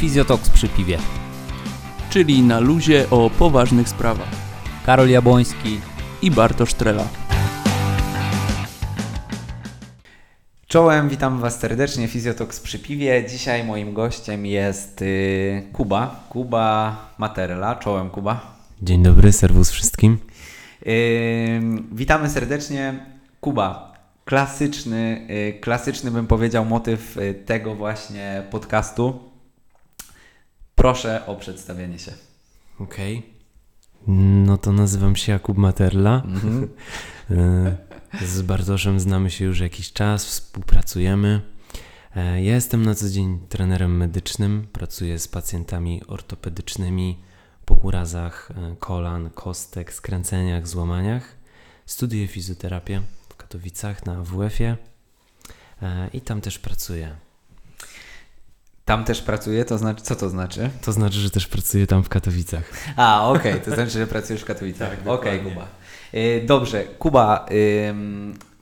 [0.00, 0.98] Fizjotoks przy piwie.
[2.10, 4.28] czyli na luzie o poważnych sprawach.
[4.86, 5.80] Karol Jabłoński.
[6.22, 7.08] I Bartosz Trela.
[10.66, 13.24] Czołem, witam Was serdecznie, Fizjotoks przy piwie.
[13.28, 17.74] Dzisiaj moim gościem jest y, Kuba, Kuba Materla.
[17.74, 18.56] Czołem, Kuba.
[18.82, 20.18] Dzień dobry, serwus wszystkim.
[20.86, 21.60] Y,
[21.92, 23.06] witamy serdecznie.
[23.40, 23.92] Kuba,
[24.24, 29.29] klasyczny, y, klasyczny bym powiedział motyw tego właśnie podcastu.
[30.84, 32.12] Proszę o przedstawienie się.
[32.78, 33.22] Okej.
[34.46, 36.22] No to nazywam się Jakub Materla.
[37.30, 37.76] E,
[38.26, 41.40] Z Bartoszem znamy się już jakiś czas, współpracujemy.
[42.16, 47.18] E, Ja jestem na co dzień trenerem medycznym, pracuję z pacjentami ortopedycznymi
[47.64, 51.36] po urazach e, kolan, kostek, skręceniach, złamaniach.
[51.86, 54.76] Studiuję fizjoterapię w Katowicach na WF-ie
[56.12, 57.16] i tam też pracuję.
[58.90, 60.70] Tam też pracuję, to znaczy, co to znaczy?
[60.82, 62.72] To znaczy, że też pracuję tam w Katowicach.
[62.96, 64.90] A, okej, to znaczy, że pracujesz w Katowicach.
[64.90, 65.50] Tak, okej, dokładnie.
[65.50, 65.68] Kuba.
[66.14, 67.46] Y, dobrze, Kuba,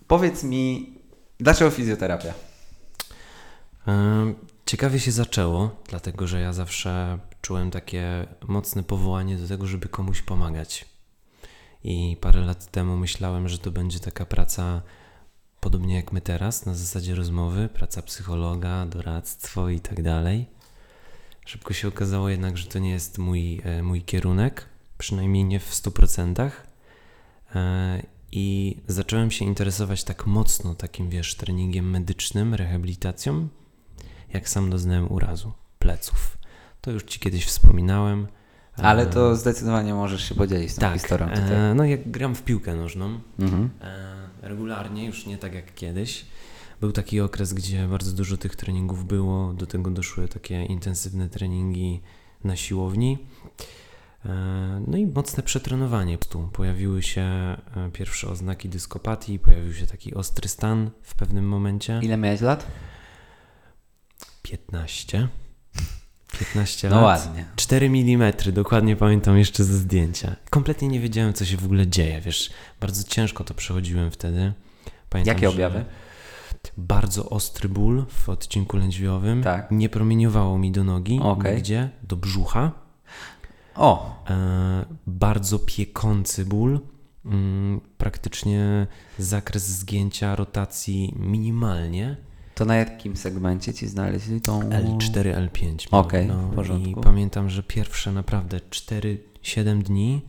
[0.06, 0.95] powiedz mi,
[1.41, 2.34] dlaczego fizjoterapia?
[4.67, 10.23] Ciekawie się zaczęło, dlatego że ja zawsze czułem takie mocne powołanie do tego, żeby komuś
[10.23, 10.84] pomagać.
[11.84, 14.83] I parę lat temu myślałem, że to będzie taka praca
[15.61, 20.47] podobnie jak my teraz, na zasadzie rozmowy, praca psychologa, doradztwo i tak dalej.
[21.47, 24.67] Szybko się okazało jednak, że to nie jest mój, e, mój kierunek,
[24.98, 26.50] przynajmniej nie w 100%.
[27.55, 33.48] E, I zacząłem się interesować tak mocno takim, wiesz, treningiem medycznym, rehabilitacją,
[34.33, 36.39] jak sam doznałem urazu pleców.
[36.81, 38.28] To już Ci kiedyś wspominałem.
[38.83, 41.53] Ale to zdecydowanie możesz się podzielić z tą tak, historią tutaj.
[41.71, 43.71] e, no jak gram w piłkę nożną, Mhm.
[43.81, 46.27] e, regularnie, już nie tak jak kiedyś.
[46.81, 52.01] Był taki okres, gdzie bardzo dużo tych treningów było, do tego doszły takie intensywne treningi
[52.45, 53.19] na siłowni.
[54.25, 54.28] E,
[54.87, 56.19] No i mocne przetrenowanie.
[56.19, 57.27] Tu pojawiły się
[57.93, 62.00] pierwsze oznaki dyskopatii, pojawił się taki ostry stan w pewnym momencie.
[62.03, 62.67] Ile miałeś lat?
[64.43, 65.28] 15.
[66.38, 67.04] 15 No lat.
[67.26, 67.44] ładnie.
[67.56, 70.37] 4 mm, dokładnie pamiętam jeszcze ze zdjęcia.
[70.50, 72.50] Kompletnie nie wiedziałem, co się w ogóle dzieje, wiesz.
[72.81, 74.53] Bardzo ciężko to przechodziłem wtedy.
[75.10, 75.84] Pamiętam, Jakie objawy?
[76.76, 79.43] Bardzo ostry ból w odcinku lędźwiowym.
[79.43, 79.71] Tak.
[79.71, 81.21] Nie promieniowało mi do nogi.
[81.22, 81.59] Okej.
[81.59, 81.88] Gdzie?
[82.03, 82.72] Do brzucha.
[83.75, 86.81] O, E, bardzo piekący ból.
[87.25, 88.87] Mm, praktycznie
[89.19, 92.16] zakres zgięcia rotacji minimalnie.
[92.58, 94.60] To na jakim segmencie ci znaleźli tą...
[94.60, 95.88] L4, L5.
[95.91, 97.00] Okej, miałem, w porządku.
[97.00, 100.22] I pamiętam, że pierwsze naprawdę 4-7 dni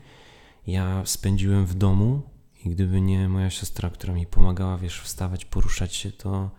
[0.67, 2.21] ja spędziłem w domu
[2.65, 6.49] i gdyby nie moja siostra, która mi pomagała, wiesz, wstawać, poruszać się, to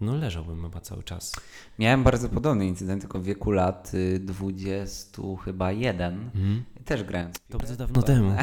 [0.00, 1.32] no leżałbym chyba cały czas.
[1.78, 6.30] Miałem bardzo podobny incydent, tylko w wieku lat y, 20 chyba jeden.
[6.34, 6.64] Mhm.
[6.84, 7.36] Też grając.
[7.50, 8.36] To bardzo dawno temu.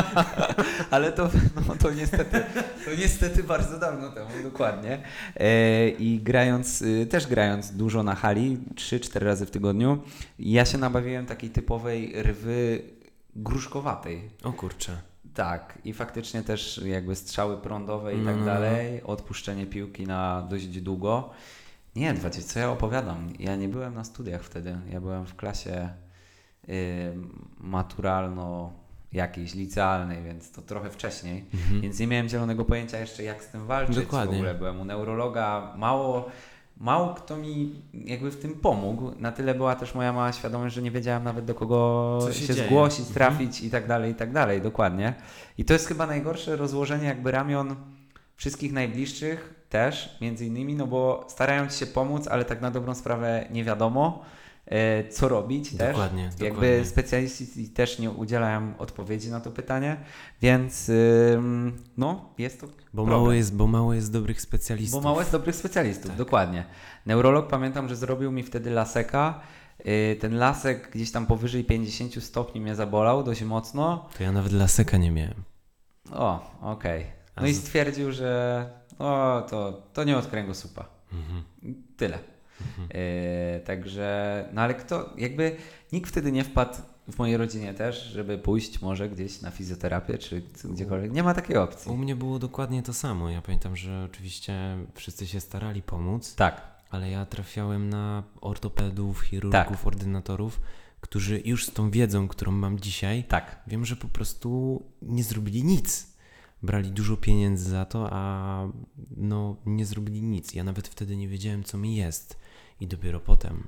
[0.90, 1.30] Ale to,
[1.68, 2.44] no, to niestety,
[2.84, 5.02] to niestety bardzo dawno temu, dokładnie.
[5.36, 9.98] E, I grając, y, też grając dużo na hali, 3-4 razy w tygodniu,
[10.38, 12.82] ja się nabawiłem takiej typowej rwy
[13.36, 14.30] gruszkowatej.
[14.42, 15.07] O kurczę.
[15.38, 18.46] Tak, i faktycznie też jakby strzały prądowe i No, tak no, no.
[18.46, 21.30] dalej, odpuszczenie piłki na dość długo.
[21.96, 23.32] Nie, 20, co ja opowiadam?
[23.38, 24.76] Ja nie byłem na studiach wtedy.
[24.90, 25.88] Ja byłem w klasie
[26.68, 27.14] y,
[27.60, 28.72] maturalno
[29.12, 31.44] jakiejś licealnej, więc to trochę wcześniej.
[31.54, 31.80] Mhm.
[31.80, 33.96] Więc nie miałem zielonego pojęcia jeszcze jak z tym walczyć.
[33.96, 34.34] Dokładnie.
[34.34, 35.74] W ogóle byłem u neurologa.
[35.76, 36.30] Mało,
[36.80, 39.12] mało kto mi jakby w tym pomógł.
[39.18, 42.52] Na tyle była też moja mała świadomość, że nie wiedziałem nawet do kogo się, się
[42.54, 43.14] zgłosić, Mhm.
[43.14, 44.60] trafić i tak dalej, i tak dalej.
[44.62, 45.14] Dokładnie.
[45.58, 47.76] I to jest chyba najgorsze rozłożenie jakby ramion
[48.36, 52.94] wszystkich najbliższych też, między innymi, no bo starają ci się pomóc, ale tak na dobrą
[52.94, 54.22] sprawę nie wiadomo,
[55.10, 55.88] co robić też.
[55.88, 56.84] Dokładnie, Jakby dokładnie.
[56.84, 59.96] specjaliści też nie udzielają odpowiedzi na to pytanie,
[60.42, 60.90] więc
[61.96, 63.08] no, jest to Bo problem.
[63.18, 65.02] mało, jest, bo mało jest dobrych specjalistów.
[65.02, 66.16] Bo mało jest dobrych specjalistów, Tak.
[66.16, 66.64] dokładnie.
[67.06, 69.40] Neurolog pamiętam, że zrobił mi wtedy laseka.
[69.84, 74.08] Yy, Ten lasek gdzieś tam powyżej 50 stopni mnie zabolał dość mocno.
[74.18, 75.34] To ja nawet laseka nie miałem.
[76.12, 77.06] O, okej.
[77.36, 80.84] No A i stwierdził, że o, to, to nie od kręgosłupa.
[81.12, 81.42] Mhm.
[81.96, 82.18] Tyle.
[82.78, 85.56] Yy, także, no ale kto, jakby
[85.92, 86.74] nikt wtedy nie wpadł
[87.12, 91.12] w mojej rodzinie też, żeby pójść może gdzieś na fizjoterapię czy gdziekolwiek.
[91.12, 91.92] Nie ma takiej opcji.
[91.92, 93.30] U mnie było dokładnie to samo.
[93.30, 99.52] Ja pamiętam, że oczywiście wszyscy się starali pomóc, Tak, ale ja trafiałem na ortopedów, chirurgów,
[99.52, 99.86] Tak.
[99.86, 100.60] ordynatorów,
[101.00, 103.62] którzy już z tą wiedzą, którą mam dzisiaj, tak.
[103.66, 106.08] wiem, że po prostu nie zrobili nic.
[106.62, 108.62] Brali dużo pieniędzy za to, a
[109.16, 110.54] no nie zrobili nic.
[110.54, 112.38] Ja nawet wtedy nie wiedziałem, co mi jest.
[112.80, 113.66] I dopiero potem.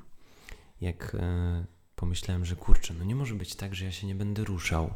[0.80, 1.64] jak e,
[1.96, 4.94] pomyślałem, że kurczę, no nie może być tak, że ja się nie będę ruszał,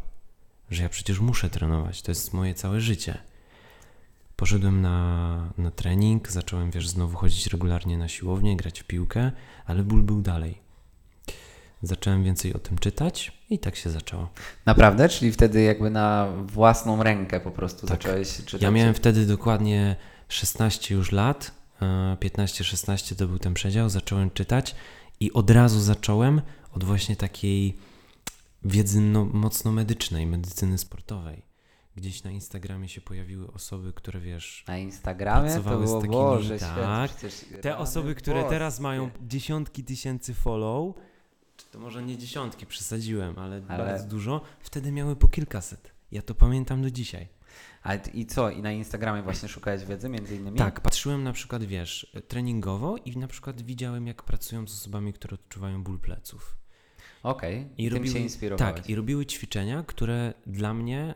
[0.71, 3.19] że ja przecież muszę trenować, to jest moje całe życie.
[4.37, 9.33] Poszedłem na, na trening, zacząłem, wiesz, znowu chodzić regularnie na siłownię, grać w piłkę,
[9.67, 10.59] ale ból był dalej.
[11.83, 14.29] Zacząłem więcej o tym czytać i tak się zaczęło.
[14.67, 15.09] Naprawdę?
[15.09, 18.03] Czyli wtedy jakby na własną rękę po prostu Tak.
[18.03, 18.63] zacząłeś czytać?
[18.63, 19.97] Ja miałem wtedy dokładnie
[20.29, 21.51] 16 już lat,
[21.81, 24.75] 15-16 to był ten przedział, zacząłem czytać
[25.21, 26.41] i od razu zacząłem
[26.73, 27.77] od właśnie takiej
[28.65, 31.43] wiedzy no, mocno medycznej, medycyny sportowej.
[31.97, 36.17] Gdzieś na Instagramie się pojawiły osoby, które wiesz, Na Instagramie to Pracowały z było, takimi,
[36.17, 37.11] Boże, tak.
[37.11, 40.95] przecież te osoby, które teraz mają dziesiątki tysięcy follow,
[41.57, 45.93] czy to może nie dziesiątki, przesadziłem, ale, Ale- bardzo dużo, wtedy miały po kilkaset.
[46.13, 47.29] Ja to pamiętam do dzisiaj.
[47.85, 48.51] Ale i co?
[48.51, 50.59] I na Instagramie właśnie szukałeś wiedzy między innymi?
[50.59, 55.35] Tak, patrzyłem na przykład, wiesz, treningowo i na przykład widziałem, jak pracują z osobami, które
[55.35, 56.57] odczuwają ból pleców.
[57.23, 57.69] Okej.
[57.79, 58.77] I I tym robiły, się inspirowałeś.
[58.77, 61.15] Tak, i robiły ćwiczenia, które dla mnie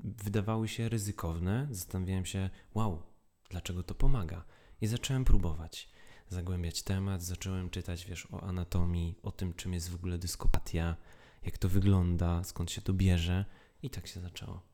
[0.00, 1.68] wydawały się ryzykowne.
[1.70, 3.02] Zastanawiałem się, wow,
[3.50, 4.44] dlaczego to pomaga?
[4.80, 5.94] I zacząłem próbować
[6.28, 10.96] zagłębiać temat, zacząłem czytać, wiesz, o anatomii, o tym, czym jest w ogóle dyskopatia,
[11.42, 13.44] jak to wygląda, skąd się to bierze.
[13.82, 14.73] I tak się zaczęło.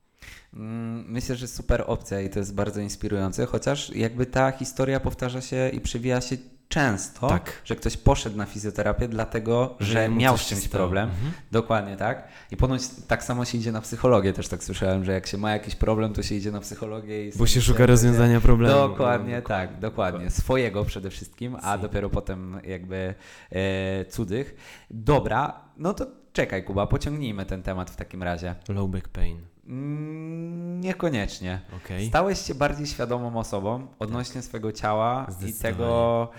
[0.53, 5.41] Mm, Myślę, że super opcja i to jest bardzo inspirujące, chociaż jakby ta historia powtarza
[5.41, 6.37] się i przewija się
[6.67, 7.61] często, Tak.
[7.65, 11.09] że ktoś poszedł na fizjoterapię dlatego, że, mu miał z czymś problem.
[11.09, 11.31] Mhm.
[11.51, 12.27] Dokładnie tak.
[12.51, 15.51] I ponoć tak samo się idzie na psychologię, też tak słyszałem, że jak się ma
[15.51, 18.73] jakiś problem, to się idzie na psychologię i Bo się szuka rozwiązania problemu.
[18.73, 20.29] Dokładnie, tak, dokładnie.
[20.29, 21.81] Swojego przede wszystkim, a Si.
[21.81, 23.13] dopiero potem jakby
[23.51, 24.55] e, cudzych.
[24.89, 28.55] Dobra, no to czekaj Kuba, pociągnijmy ten temat w takim razie.
[28.69, 29.41] Low back pain.
[29.71, 31.61] Mm, niekoniecznie.
[31.77, 32.07] Okej.
[32.07, 36.29] Stałeś się bardziej świadomą osobą odnośnie swojego ciała i tego,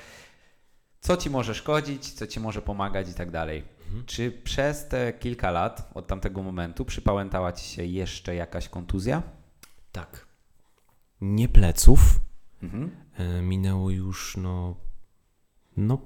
[1.00, 3.64] co ci może szkodzić, co ci może pomagać i tak dalej.
[3.84, 4.04] Mhm.
[4.06, 9.22] Czy przez te kilka lat od tamtego momentu przypałętała ci się jeszcze jakaś kontuzja?
[9.92, 10.26] Tak.
[11.20, 12.00] Nie pleców.
[12.62, 12.90] Mhm.
[13.18, 14.76] E, minęło już no,
[15.76, 15.98] no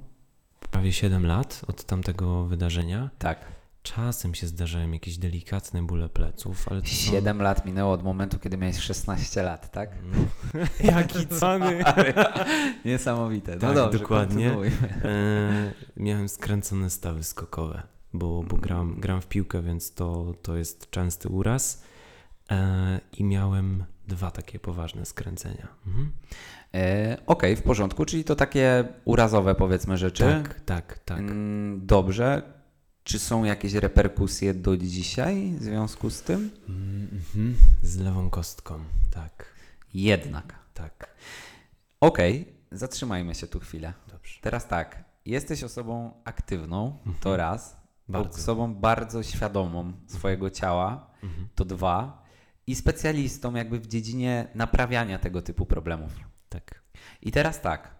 [0.71, 3.11] prawie 7 lat od tamtego wydarzenia.
[3.19, 3.56] Tak.
[3.95, 6.95] Czasem się zdarzają jakieś delikatne bóle pleców, ale to są...
[6.95, 9.91] 7 lat minęło od momentu, kiedy miałeś 16 lat, tak?
[10.03, 10.19] No.
[10.97, 11.85] Jaki cany!
[12.85, 13.55] Niesamowite.
[13.55, 14.57] No Tak, dobrze, dokładnie.
[15.05, 20.91] E, miałem skręcone stawy skokowe, bo, bo gram, gram w piłkę, więc to, to jest
[20.91, 21.83] częsty uraz.
[22.51, 25.69] E, I miałem dwa takie poważne skręcenia.
[25.87, 26.13] Mhm.
[26.75, 30.23] E, Okej, w porządku, czyli to takie urazowe powiedzmy rzeczy.
[30.23, 31.19] Tak, tak, tak.
[31.19, 32.56] Mm, Dobrze.
[33.07, 36.51] Czy są jakieś reperkusje do dzisiaj w związku z tym?
[36.69, 37.57] Mm, mhm.
[37.83, 39.55] Z lewą kostką, tak,
[39.95, 40.55] Jednak.
[40.75, 41.15] tak.
[42.01, 43.93] Okej, zatrzymajmy się tu chwilę.
[44.09, 44.39] Dobrze.
[44.41, 47.37] Teraz tak, jesteś osobą aktywną, to Mhm.
[47.37, 47.77] raz.
[48.09, 48.39] Bardzo.
[48.39, 51.49] Osobą bardzo świadomą swojego ciała, Mhm.
[51.55, 52.25] to dwa.
[52.67, 56.13] I specjalistą jakby w dziedzinie naprawiania tego typu problemów.
[56.49, 56.83] Tak.
[57.23, 57.95] I teraz tak,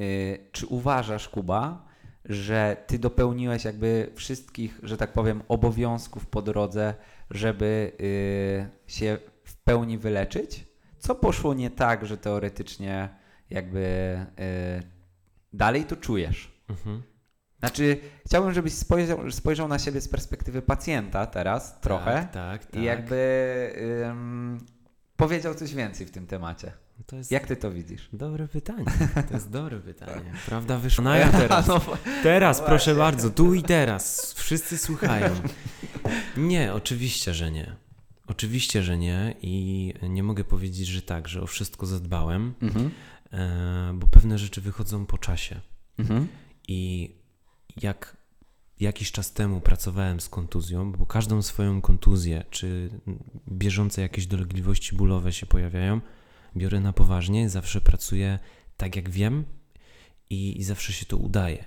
[0.00, 1.89] y, czy uważasz, Kuba,
[2.24, 6.94] że ty dopełniłeś jakby wszystkich, że tak powiem, obowiązków po drodze,
[7.30, 10.66] żeby y, się w pełni wyleczyć?
[10.98, 13.08] Co poszło nie tak, że teoretycznie
[13.50, 13.80] jakby
[14.80, 14.82] y,
[15.52, 16.52] dalej to czujesz?
[16.68, 17.02] Mhm.
[17.58, 22.80] Znaczy, chciałbym, żebyś spojrzał, spojrzał na siebie z perspektywy pacjenta teraz trochę Tak, tak, tak.
[22.80, 23.72] i jakby
[24.08, 24.58] ym,
[25.16, 26.72] powiedział coś więcej w tym temacie.
[27.06, 28.08] To jest Jak ty to widzisz?
[28.12, 28.84] dobre pytanie.
[29.28, 30.32] To jest dobre pytanie.
[30.46, 31.66] Prawda wyszła na jaw teraz.
[31.66, 31.80] No,
[32.22, 32.68] Teraz, Właśnie.
[32.68, 34.32] proszę bardzo, tu i teraz.
[34.32, 35.34] Wszyscy słuchają.
[36.36, 37.76] Nie, oczywiście, że nie.
[38.26, 42.90] Oczywiście, że nie i nie mogę powiedzieć, że tak, że o wszystko zadbałem, mhm.
[43.32, 45.60] e, bo pewne rzeczy wychodzą po czasie.
[45.98, 46.28] Mhm.
[46.68, 47.10] I
[47.82, 48.16] jak
[48.80, 52.90] jakiś czas temu pracowałem z kontuzją, bo każdą swoją kontuzję, czy
[53.48, 56.00] bieżące jakieś dolegliwości bólowe się pojawiają,
[56.56, 58.38] biorę na poważnie, zawsze pracuję
[58.76, 59.44] tak jak wiem
[60.30, 61.64] i, i zawsze się to udaje.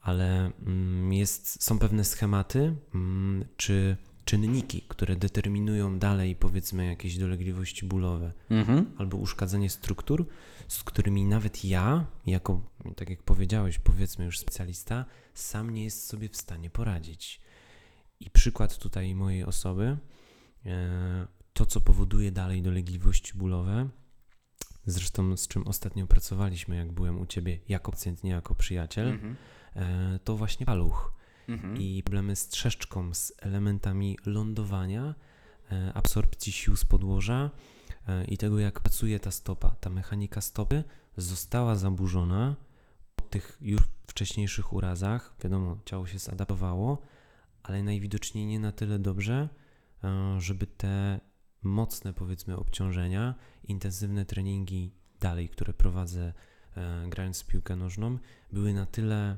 [0.00, 7.86] Ale mm, jest, są pewne schematy mm, czy czynniki, które determinują dalej powiedzmy jakieś dolegliwości
[7.86, 8.90] bólowe Mhm.
[8.98, 10.26] albo uszkadzenie struktur,
[10.68, 12.60] z którymi nawet ja, jako,
[12.96, 17.40] tak jak powiedziałeś, powiedzmy już specjalista, sam nie jest sobie w stanie poradzić.
[18.20, 19.96] I przykład tutaj mojej osoby,
[20.66, 23.88] e, to co powoduje dalej dolegliwości bólowe,
[24.86, 29.36] zresztą z czym ostatnio pracowaliśmy, jak byłem u ciebie jako pacjent, nie jako przyjaciel, Mhm.
[29.76, 31.12] e, to właśnie paluch
[31.48, 31.76] Mhm.
[31.76, 35.14] i problemy z trzeszczką, z elementami lądowania,
[35.72, 37.50] e, absorpcji sił z podłoża
[38.08, 39.70] e, i tego, jak pracuje ta stopa.
[39.80, 40.84] Ta mechanika stopy
[41.16, 42.56] została zaburzona
[43.16, 47.02] po tych już wcześniejszych urazach, wiadomo, ciało się zadaptowało,
[47.62, 49.48] ale najwidoczniej nie na tyle dobrze,
[50.38, 51.20] żeby te
[51.62, 53.34] mocne, powiedzmy, obciążenia,
[53.68, 56.32] intensywne treningi dalej, które prowadzę
[56.76, 58.18] e, grając w piłkę nożną,
[58.52, 59.36] były na tyle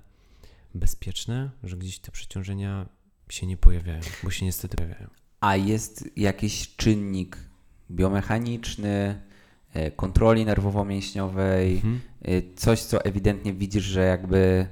[0.74, 2.88] bezpieczne, że gdzieś te przeciążenia
[3.28, 5.08] się nie pojawiają, bo się niestety pojawiają.
[5.40, 7.38] A jest jakiś czynnik
[7.90, 9.22] biomechaniczny,
[9.74, 12.00] e, kontroli nerwowo-mięśniowej, Mhm.
[12.22, 14.66] e, coś, co ewidentnie widzisz, że jakby...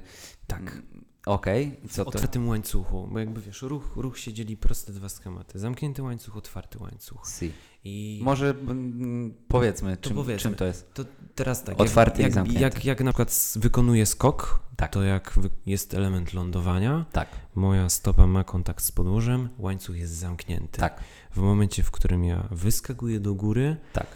[0.47, 0.81] Tak.
[1.27, 2.09] Okej, i co w to?
[2.09, 5.59] otwartym łańcuchu, bo jakby wiesz, ruch, ruch się dzieli proste dwa schematy.
[5.59, 7.27] Zamknięty łańcuch, otwarty łańcuch.
[7.39, 7.51] Si.
[7.83, 10.41] I Może mm, powiedzmy, czym, powiedzmy.
[10.41, 10.93] czym to jest?
[10.93, 11.05] to
[11.35, 12.61] teraz tak, Otwarty i jak, jak, zamknięty.
[12.63, 14.91] jak, jak na przykład wykonuję skok, Tak.
[14.91, 20.13] to jak wy, jest element lądowania, Tak, moja stopa ma kontakt z podłożem, łańcuch jest
[20.13, 20.79] zamknięty.
[20.79, 24.07] tak, W momencie, w którym ja wyskakuję do góry, tak.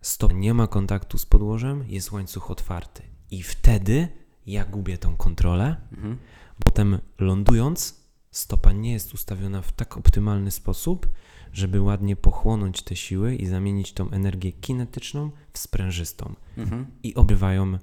[0.00, 3.02] stopa nie ma kontaktu z podłożem, jest łańcuch otwarty.
[3.30, 4.08] I wtedy
[4.46, 6.18] ja gubię tą kontrolę, Mhm.
[6.64, 11.08] Potem lądując, stopa nie jest ustawiona w tak optymalny sposób,
[11.52, 16.34] żeby ładnie pochłonąć te siły i zamienić tą energię kinetyczną w sprężystą.
[16.56, 16.86] Mhm.
[17.02, 17.78] I obrywają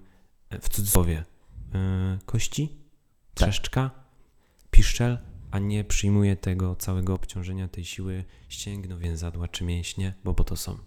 [0.49, 1.23] e, w cudzysłowie
[1.73, 2.69] e, kości,
[3.33, 3.49] Tak.
[3.49, 3.91] trzeszczka,
[4.71, 5.17] piszczel,
[5.51, 10.55] a nie przyjmuje tego całego obciążenia tej siły ścięgno, więzadła czy mięśnie, bo po to
[10.55, 10.77] są.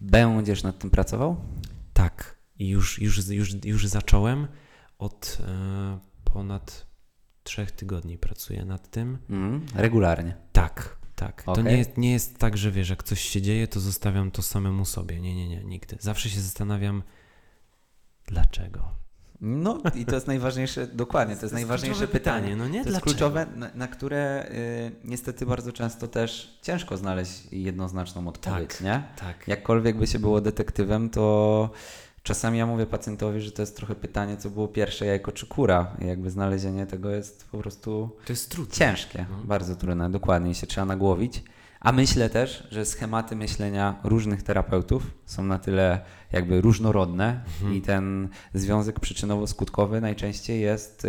[0.00, 1.36] Będziesz nad tym pracował?
[1.92, 2.36] Tak.
[2.58, 4.48] I już, już, już, już zacząłem
[4.98, 6.86] od e, ponad
[7.46, 9.18] trzech tygodni pracuję nad tym.
[9.30, 9.66] Mhm.
[9.74, 10.36] Regularnie.
[10.52, 11.42] Tak, tak.
[11.42, 11.64] To Okej.
[11.64, 14.84] nie jest, nie jest tak, że wiesz, jak coś się dzieje, to zostawiam to samemu
[14.84, 15.20] sobie.
[15.20, 15.96] Nie, nie, nie, nigdy.
[16.00, 17.02] Zawsze się zastanawiam,
[18.26, 18.90] dlaczego.
[19.40, 22.56] No i to jest najważniejsze, dokładnie, to jest, najważniejsze kluczowe pytanie.
[22.56, 22.70] no nie?
[22.72, 23.04] To jest dlaczego?
[23.10, 28.80] kluczowe, na, na które y, niestety bardzo często też ciężko znaleźć jednoznaczną odpowiedź, Tak.
[28.80, 29.02] nie?
[29.16, 29.48] Tak.
[29.48, 31.70] Jakkolwiek by się było detektywem, to
[32.26, 35.96] czasami ja mówię pacjentowi, że to jest trochę pytanie, co było pierwsze, jajko czy kura.
[36.00, 38.74] I jakby znalezienie tego jest po prostu To jest trudne.
[38.74, 39.36] ciężkie, No.
[39.44, 41.42] bardzo trudne, dokładnie, się trzeba nagłowić.
[41.80, 46.00] A myślę też, że schematy myślenia różnych terapeutów są na tyle
[46.32, 47.74] jakby różnorodne Mhm.
[47.74, 51.08] i ten związek przyczynowo-skutkowy najczęściej jest y,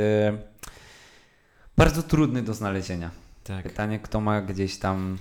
[1.78, 3.10] bardzo trudny do znalezienia.
[3.44, 3.64] Tak.
[3.64, 5.18] Pytanie, kto ma gdzieś tam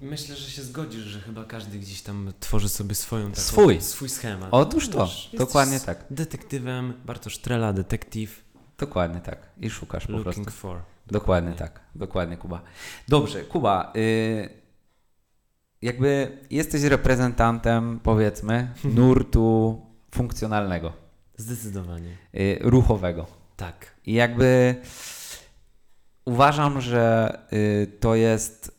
[0.00, 3.80] Myślę, że się zgodzisz, że chyba każdy gdzieś tam tworzy sobie swoją taką, Swój.
[3.80, 4.48] swój schemat.
[4.52, 6.04] Otóż to, Wiesz, dokładnie tak.
[6.10, 8.44] Detektywem, Bartosz Trela, detektyw,
[8.78, 9.38] Dokładnie tak.
[9.60, 10.28] I szukasz po prostu.
[10.28, 10.82] looking for.
[11.06, 11.80] Dokładnie tak.
[11.94, 12.62] Dokładnie, Kuba.
[13.08, 13.92] Dobrze, Kuba.
[13.96, 14.48] Y,
[15.82, 19.80] jakby jesteś reprezentantem, powiedzmy, nurtu
[20.14, 20.92] funkcjonalnego,
[21.36, 22.16] Zdecydowanie.
[22.34, 23.26] y, ruchowego.
[23.56, 23.94] Tak.
[24.06, 24.74] I jakby
[26.24, 28.73] uważam, że y, to jest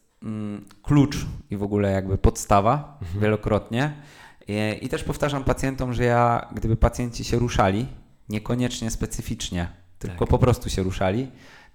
[0.84, 3.22] klucz i w ogóle jakby podstawa Mhm.
[3.22, 3.94] wielokrotnie.
[4.48, 4.54] I,
[4.86, 7.88] I też powtarzam pacjentom, że ja, gdyby pacjenci się ruszali,
[8.30, 9.68] niekoniecznie specyficznie,
[10.00, 10.30] tylko Tak.
[10.30, 11.28] po prostu się ruszali,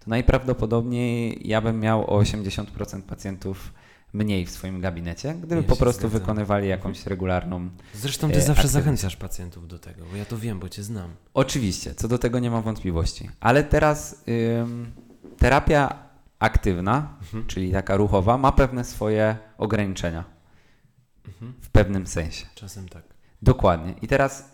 [0.04, 3.72] to najprawdopodobniej ja bym miał o 80% pacjentów
[4.12, 6.20] mniej w swoim gabinecie, gdyby Ja po prostu zgadzam.
[6.20, 8.72] wykonywali jakąś regularną Zresztą ty E, zawsze aktywność.
[8.84, 11.10] zachęcasz pacjentów do tego, bo ja to wiem, bo cię znam.
[11.34, 13.30] Oczywiście, co do tego nie mam wątpliwości.
[13.40, 14.24] Ale teraz
[14.62, 14.92] ym,
[15.38, 16.09] terapia
[16.40, 17.46] aktywna, Mhm.
[17.46, 20.24] czyli taka ruchowa, ma pewne swoje ograniczenia
[21.28, 21.54] Mhm.
[21.60, 22.46] w pewnym sensie.
[22.54, 23.04] Czasem tak.
[23.42, 23.94] Dokładnie.
[24.02, 24.52] I teraz,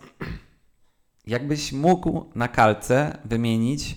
[1.27, 3.95] jakbyś mógł na kalce wymienić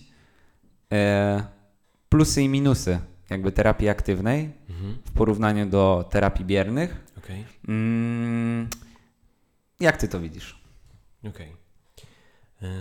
[0.93, 1.43] e,
[2.09, 2.99] plusy i minusy
[3.31, 4.99] jakby terapii aktywnej Mhm.
[5.05, 7.45] w porównaniu do terapii biernych, Okej.
[7.69, 8.69] mm,
[9.81, 10.63] jak ty to widzisz?
[11.29, 11.49] Okej.
[11.49, 11.60] E,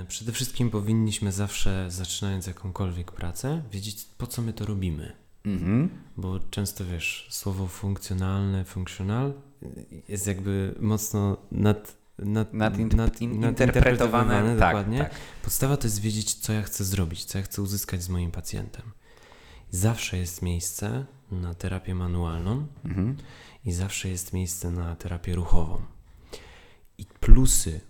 [0.07, 5.11] Przede wszystkim powinniśmy zawsze, zaczynając jakąkolwiek pracę, wiedzieć, po co my to robimy.
[5.45, 5.89] Mhm.
[6.17, 9.33] Bo często wiesz, słowo funkcjonalne, functional
[9.63, 14.99] y, jest jakby mocno nad, nad, Nadinterpretowane, in, interpretowane, tak, dokładnie.
[14.99, 15.11] tak.
[15.43, 18.83] Podstawa to jest wiedzieć, co ja chcę zrobić, co ja chcę uzyskać z moim pacjentem.
[19.71, 23.17] Zawsze jest miejsce na terapię manualną Mhm.
[23.65, 25.81] i zawsze jest miejsce na terapię ruchową.
[26.97, 27.81] I plusy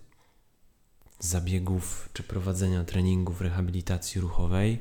[1.20, 4.80] zabiegów czy prowadzenia treningów rehabilitacji ruchowej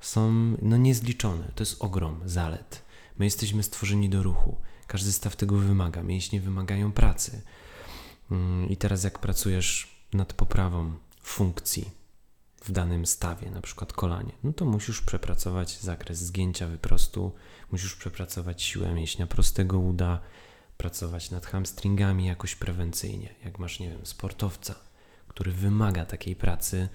[0.00, 1.52] są no, niezliczone.
[1.54, 2.82] To jest ogrom zalet.
[3.18, 4.56] My jesteśmy stworzeni do ruchu.
[4.86, 6.02] Każdy staw tego wymaga.
[6.02, 7.42] Mięśnie wymagają pracy.
[8.30, 11.90] Mm, I teraz jak pracujesz nad poprawą funkcji
[12.64, 17.32] w danym stawie, na przykład kolanie, no to musisz przepracować zakres zgięcia wyprostu,
[17.72, 20.20] musisz przepracować siłę mięśnia prostego uda,
[20.76, 23.34] pracować nad hamstringami jakoś prewencyjnie.
[23.44, 24.74] Jak masz, nie wiem, sportowca,
[25.36, 26.88] który wymaga takiej pracy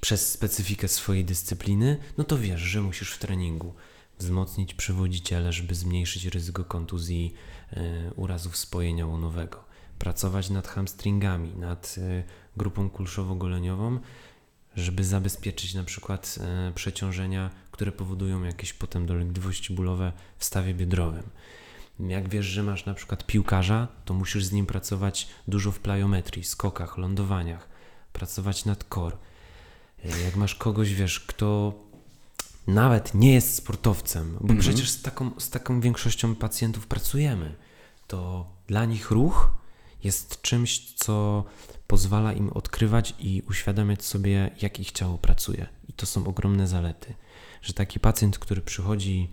[0.00, 3.74] przez specyfikę swojej dyscypliny, no to wiesz, że musisz w treningu
[4.18, 7.34] wzmocnić przywodziciele, żeby zmniejszyć ryzyko kontuzji,
[7.72, 9.64] e, urazów spojenia łonowego.
[9.98, 12.22] Pracować nad hamstringami, nad e,
[12.56, 13.98] grupą kulszowo-goleniową,
[14.76, 21.30] żeby zabezpieczyć na przykład e, przeciążenia, które powodują jakieś potem dolegliwości bólowe w stawie biodrowym.
[22.08, 26.44] Jak wiesz, że masz na przykład piłkarza, to musisz z nim pracować dużo w plyometrii,
[26.44, 27.68] skokach, lądowaniach,
[28.12, 29.16] pracować nad core.
[30.24, 31.74] Jak masz kogoś, wiesz, kto
[32.66, 37.54] nawet nie jest sportowcem, bo przecież z taką, z taką większością pacjentów pracujemy,
[38.06, 39.50] to dla nich ruch
[40.04, 41.44] jest czymś, co
[41.86, 45.66] pozwala im odkrywać i uświadamiać sobie, jak ich ciało pracuje.
[45.88, 47.14] I to są ogromne zalety.
[47.62, 49.30] Że taki pacjent, który przychodzi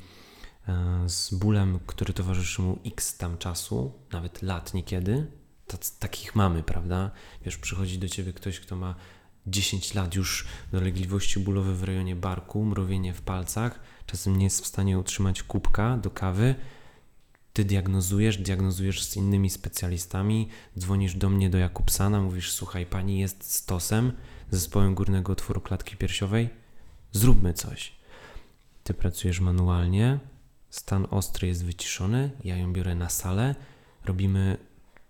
[1.05, 5.27] z bólem, który towarzyszy mu x tam czasu, nawet lat niekiedy,
[5.67, 7.11] tac, takich mamy, prawda?
[7.45, 8.95] Wiesz, przychodzi do ciebie ktoś, kto ma
[9.47, 14.67] 10 lat już dolegliwości bólowe w rejonie barku, mrowienie w palcach, czasem nie jest w
[14.67, 16.55] stanie utrzymać kubka do kawy.
[17.53, 23.53] Ty diagnozujesz, diagnozujesz z innymi specjalistami, dzwonisz do mnie do Jakubsana, mówisz: Słuchaj, pani jest
[23.53, 24.11] stosem,
[24.51, 26.49] zespołem górnego otworu klatki piersiowej,
[27.11, 27.91] zróbmy coś.
[28.83, 30.19] Ty pracujesz manualnie,
[30.69, 33.55] stan ostry jest wyciszony, ja ją biorę na salę,
[34.05, 34.57] robimy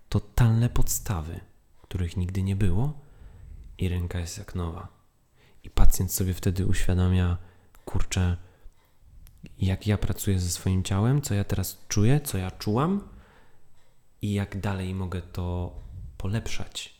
[0.09, 1.39] totalne podstawy,
[1.81, 2.99] których nigdy nie było
[3.77, 4.87] i ręka jest jak nowa.
[5.63, 7.37] I pacjent sobie wtedy uświadamia,
[7.85, 8.37] kurczę,
[9.57, 13.09] jak ja pracuję ze swoim ciałem, co ja teraz czuję, co ja czułam
[14.21, 15.75] i jak dalej mogę to
[16.17, 16.98] polepszać.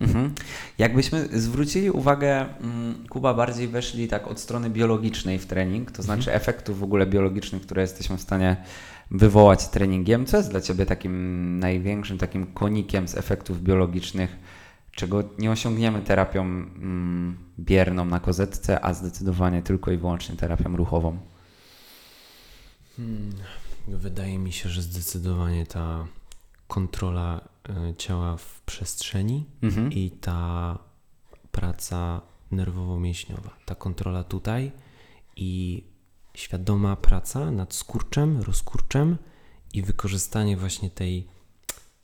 [0.00, 0.34] Mhm.
[0.78, 6.32] Jakbyśmy zwrócili uwagę, mm, Kuba, bardziej weszli tak od strony biologicznej w trening, to znaczy
[6.32, 8.56] efektów w ogóle biologicznych, które jesteśmy w stanie
[9.10, 10.26] wywołać treningiem.
[10.26, 14.36] Co jest dla Ciebie takim największym takim konikiem z efektów biologicznych,
[14.92, 21.18] czego nie osiągniemy terapią mm, bierną na kozetce, a zdecydowanie tylko i wyłącznie terapią ruchową?
[23.88, 26.06] Wydaje mi się, że zdecydowanie ta
[26.68, 27.40] kontrola
[27.98, 29.92] ciała w przestrzeni Mhm.
[29.92, 30.78] i ta
[31.52, 32.20] praca
[32.52, 34.72] nerwowo-mięśniowa, ta kontrola tutaj
[35.36, 35.84] i
[36.34, 39.16] świadoma praca nad skurczem, rozkurczem
[39.72, 41.26] i wykorzystanie właśnie tej,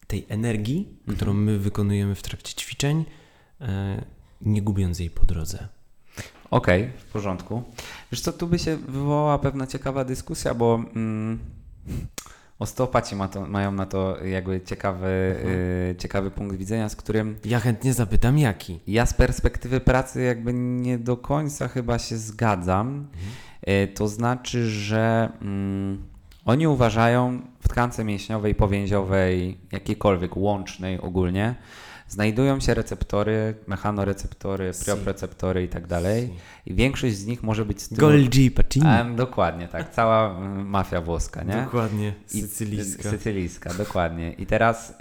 [0.07, 3.05] tej energii, którą my wykonujemy w trakcie ćwiczeń,
[3.61, 4.05] e,
[4.41, 5.69] nie gubiąc jej po drodze.
[6.51, 7.63] Okej, w porządku.
[8.13, 11.39] Wiesz co, tu by się wywołała pewna ciekawa dyskusja, bo mm,
[12.59, 15.37] osteopaci ma to, mają na to jakby ciekawy,
[15.91, 18.81] y, ciekawy punkt widzenia, z którym Ja chętnie zapytam, jaki?
[18.87, 23.07] ja z perspektywy pracy jakby nie do końca chyba się zgadzam.
[23.69, 26.03] Y, to znaczy, że mm,
[26.45, 31.55] oni uważają w tkance mięśniowej, powięziowej, jakiejkolwiek łącznej ogólnie,
[32.09, 36.35] znajdują się receptory, mechanoreceptory, priopreceptory i tak dalej.
[36.67, 38.19] I większość z nich może być stymulowana.
[38.19, 38.87] Golgi Pacini.
[39.17, 39.95] dokładnie, tak.
[39.95, 41.63] Cała mm, mafia włoska, nie?
[41.65, 43.11] Dokładnie, I- sycylijska.
[43.11, 44.33] Sycylijska, dokładnie.
[44.33, 44.95] I teraz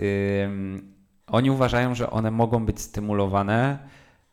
[0.43, 0.93] ym,
[1.27, 3.79] oni uważają, że one mogą być stymulowane,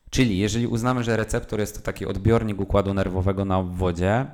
[0.09, 4.25] czyli jeżeli uznamy, że receptor jest to taki odbiornik układu nerwowego na obwodzie,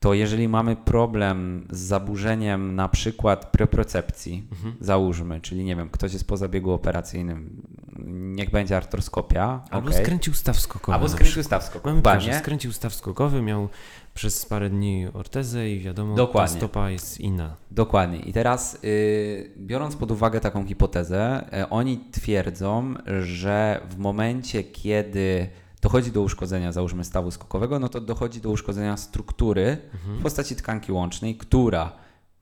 [0.00, 4.74] to jeżeli mamy problem z zaburzeniem na przykład preprocepcji, Mhm.
[4.80, 7.62] załóżmy, czyli nie wiem, ktoś jest po zabiegu operacyjnym,
[8.08, 10.04] niech będzie artroskopia, Albo okej.
[10.04, 10.94] skręcił staw skokowy.
[10.94, 11.88] Albo skręcił staw skokowy.
[11.88, 13.68] Mamy piłkarza, skręcił staw skokowy, miał
[14.14, 16.54] przez parę dni ortezę i wiadomo, Dokładnie.
[16.54, 17.56] ta stopa jest inna.
[17.70, 18.18] Dokładnie.
[18.18, 25.48] I teraz, y, biorąc pod uwagę taką hipotezę, y, oni twierdzą, że w momencie, kiedy
[25.82, 29.76] dochodzi do uszkodzenia, załóżmy stawu skokowego, no to dochodzi do uszkodzenia struktury
[30.18, 31.92] w postaci tkanki łącznej, która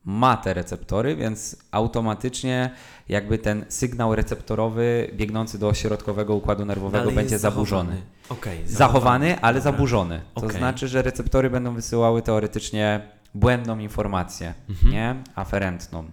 [0.07, 2.71] ma te receptory, więc automatycznie
[3.09, 7.89] jakby ten sygnał receptorowy biegnący do środkowego układu nerwowego Dalej będzie zaburzony.
[7.89, 8.11] zachowany.
[8.29, 9.71] Okej, Zachowany, ale Dobra.
[9.71, 10.21] zaburzony.
[10.35, 10.57] To Okej.
[10.57, 13.01] znaczy, że receptory będą wysyłały teoretycznie
[13.35, 14.91] błędną informację, Mhm.
[14.91, 15.15] nie?
[15.35, 16.05] Aferentną.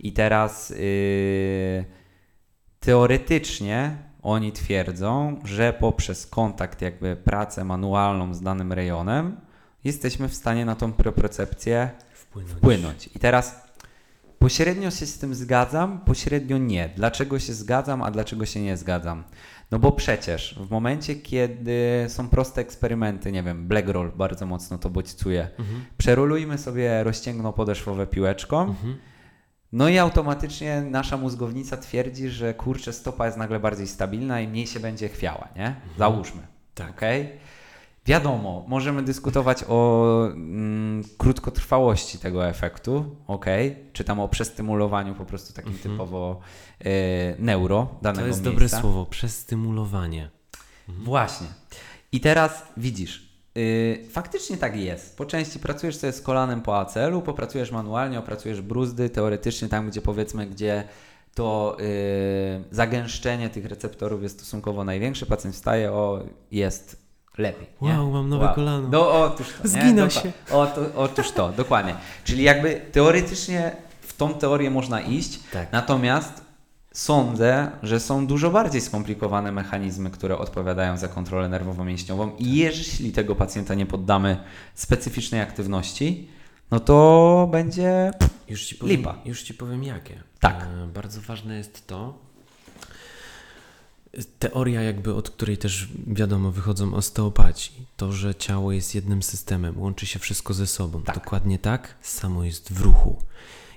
[0.00, 1.84] I teraz yy,
[2.80, 9.36] teoretycznie oni twierdzą, że poprzez kontakt, jakby pracę manualną z danym rejonem,
[9.84, 12.52] jesteśmy w stanie na tą propriocepcję Wpłynąć.
[12.58, 13.06] wpłynąć.
[13.14, 13.60] I teraz
[14.38, 16.90] pośrednio się z tym zgadzam, pośrednio nie.
[16.96, 19.24] Dlaczego się zgadzam, a dlaczego się nie zgadzam?
[19.70, 24.78] No bo przecież w momencie, kiedy są proste eksperymenty, nie wiem, black roll bardzo mocno
[24.78, 25.84] to bodźcuje, Mhm.
[25.98, 28.96] przerolujmy sobie rozcięgno podeszwowe piłeczką, Mhm.
[29.72, 34.66] No i automatycznie nasza mózgownica twierdzi, że kurczę, stopa jest nagle bardziej stabilna i mniej
[34.66, 35.76] się będzie chwiała, nie?
[35.98, 36.42] Załóżmy.
[36.74, 36.90] Tak.
[36.90, 37.32] Okej?
[38.06, 43.76] Wiadomo, możemy dyskutować o mm, krótkotrwałości tego efektu, okej?
[43.92, 46.40] Czy tam o przestymulowaniu po prostu takim typowo
[46.80, 46.90] e,
[47.38, 48.14] neuro danego Mhm.
[48.16, 48.50] To jest miejsca.
[48.50, 50.30] dobre słowo, przestymulowanie.
[50.88, 51.46] Właśnie.
[52.12, 53.29] I teraz widzisz,
[54.10, 55.16] faktycznie tak jest.
[55.16, 60.00] Po części pracujesz sobie z kolanem po ACL-u, popracujesz manualnie, opracujesz bruzdy, teoretycznie tam, gdzie
[60.00, 60.84] powiedzmy, gdzie
[61.34, 61.84] to yy,
[62.70, 66.96] zagęszczenie tych receptorów jest stosunkowo największe, pacjent wstaje, o, jest
[67.38, 67.66] lepiej.
[67.82, 67.90] nie?
[67.92, 68.88] Wow, mam nowe kolano.
[68.88, 69.68] No otóż to.
[69.68, 70.32] Zgina się.
[70.50, 71.94] Oto, otóż to, dokładnie.
[72.24, 75.72] Czyli jakby teoretycznie w tą teorię można iść, Tak.
[75.72, 76.49] natomiast
[76.92, 83.36] sądzę, że są dużo bardziej skomplikowane mechanizmy, które odpowiadają za kontrolę nerwowo-mięśniową i jeśli tego
[83.36, 84.36] pacjenta nie poddamy
[84.74, 86.28] specyficznej aktywności,
[86.70, 88.10] no to będzie
[88.48, 89.18] Już ci powiem, Lipa.
[89.24, 90.22] Już ci powiem jakie.
[90.40, 90.68] Tak.
[90.84, 92.18] E, bardzo ważne jest to,
[94.38, 100.06] teoria jakby, od której też wiadomo wychodzą osteopaci, to, że ciało jest jednym systemem, łączy
[100.06, 101.02] się wszystko ze sobą.
[101.02, 101.14] Tak.
[101.14, 103.22] Dokładnie tak, samo jest w ruchu.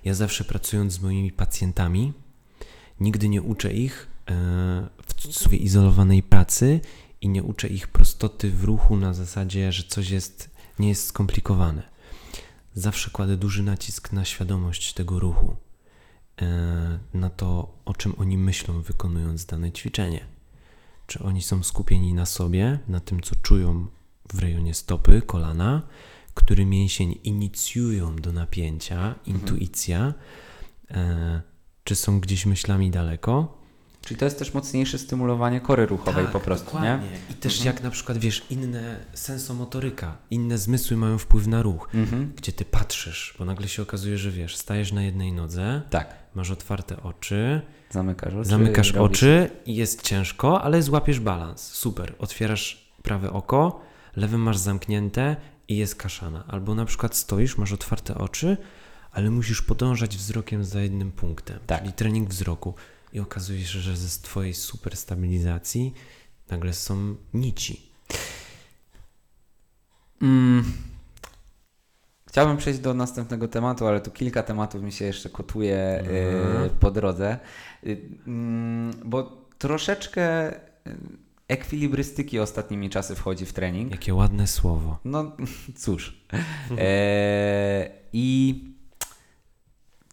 [0.06, 2.14] Ja zawsze pracując z moimi pacjentami,
[3.04, 4.34] nigdy nie uczę ich e,
[5.08, 6.80] w cudzysłowie izolowanej pracy
[7.22, 11.84] i nie uczę ich prostoty w ruchu na zasadzie, że coś jest, nie jest skomplikowane.
[12.74, 15.56] Zawsze kładę duży nacisk na świadomość tego ruchu,
[16.42, 20.26] e, na to, o czym oni myślą, wykonując dane ćwiczenie.
[21.08, 23.88] Czy oni są skupieni na sobie, na tym, co czują
[24.34, 25.82] w rejonie stopy, kolana,
[26.34, 30.14] który mięsień inicjują do napięcia, intuicja,
[30.92, 31.53] e,
[31.84, 33.64] czy są gdzieś myślami daleko,
[34.06, 37.08] Czyli to jest też mocniejsze stymulowanie kory ruchowej po prostu, Tak, dokładnie.
[37.12, 37.18] nie?
[37.32, 42.34] I też jak na przykład, wiesz, inne sensomotoryka, inne zmysły mają wpływ na ruch, Mhm.
[42.38, 46.16] gdzie ty patrzysz, bo nagle się okazuje, że wiesz, stajesz na jednej nodze, Tak.
[46.36, 48.50] masz otwarte oczy, Zamykasz oczy.
[48.50, 51.62] zamykasz oczy i jest ciężko, ale złapiesz balans.
[51.62, 52.16] Super.
[52.20, 53.82] Otwierasz prawe oko,
[54.16, 55.36] lewym masz zamknięte
[55.68, 56.44] i jest kaszana.
[56.48, 58.58] Albo na przykład stoisz, masz otwarte oczy,
[59.14, 61.60] ale musisz podążać wzrokiem za jednym punktem.
[61.68, 61.80] Tak.
[61.82, 62.74] Czyli trening wzroku.
[63.14, 65.94] I okazuje się, że ze twojej super stabilizacji
[66.50, 67.92] nagle są nici.
[70.22, 70.64] Mm.
[72.28, 76.64] Chciałbym przejść do następnego tematu, ale tu kilka tematów mi się jeszcze kotuje Mhm.
[76.66, 77.38] y, po drodze,
[77.84, 80.58] y, mm, bo troszeczkę y,
[81.48, 83.92] ekwilibrystyki ostatnimi czasy wchodzi w trening.
[83.92, 85.00] Jakie ładne słowo.
[85.06, 85.32] No
[85.84, 86.24] cóż.
[86.78, 88.73] E, I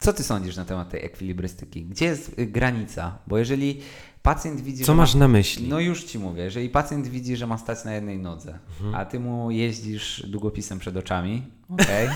[0.00, 1.84] co ty sądzisz na temat tej ekwilibrystyki?
[1.84, 3.18] Gdzie jest granica?
[3.26, 3.80] Bo jeżeli
[4.22, 5.20] pacjent widzi, Co że masz ma...
[5.20, 5.68] na myśli?
[5.68, 8.94] No już ci mówię, jeżeli pacjent widzi, że ma stać na jednej nodze, Mhm.
[8.94, 12.08] a ty mu jeździsz długopisem przed oczami, okej,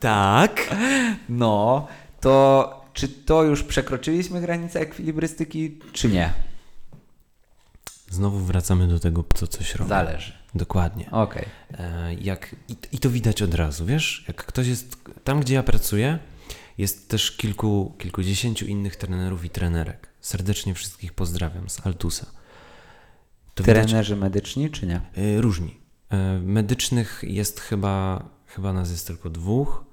[0.00, 0.74] Tak.
[1.28, 1.86] no,
[2.20, 6.32] to czy to już przekroczyliśmy granicę ekwilibrystyki, czy nie?
[8.10, 9.88] Znowu wracamy do tego, co coś robi.
[9.88, 10.32] Zależy.
[10.54, 11.10] Dokładnie.
[11.10, 11.44] Okej.
[11.78, 14.24] E, jak, i, I to widać od razu, wiesz?
[14.28, 14.96] Jak ktoś jest.
[15.24, 16.18] Tam, gdzie ja pracuję,
[16.78, 20.08] jest też kilku, kilkudziesięciu innych trenerów i trenerek.
[20.20, 22.26] Serdecznie wszystkich pozdrawiam z Altusa.
[23.54, 25.00] To widać Trenerzy medyczni, czy nie?
[25.18, 25.80] y, różni.
[26.10, 29.84] E, medycznych jest chyba, chyba nas jest tylko dwóch,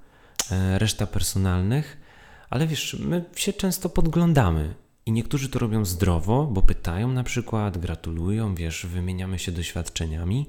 [0.50, 1.96] e, reszta personalnych,
[2.50, 4.74] ale wiesz, my się często podglądamy.
[5.06, 10.46] I niektórzy to robią zdrowo, bo pytają na przykład, gratulują, wiesz, wymieniamy się doświadczeniami.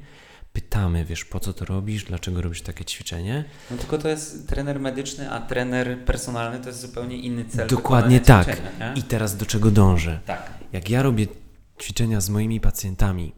[0.53, 3.45] Pytamy, wiesz, po co to robisz, dlaczego robisz takie ćwiczenie.
[3.71, 7.67] No tylko to jest trener medyczny, a trener personalny to jest zupełnie inny cel.
[7.67, 8.61] Dokładnie tak.
[8.95, 10.19] I teraz do czego dążę?
[10.25, 10.53] Tak.
[10.73, 11.27] Jak ja robię
[11.81, 13.33] ćwiczenia z moimi pacjentami,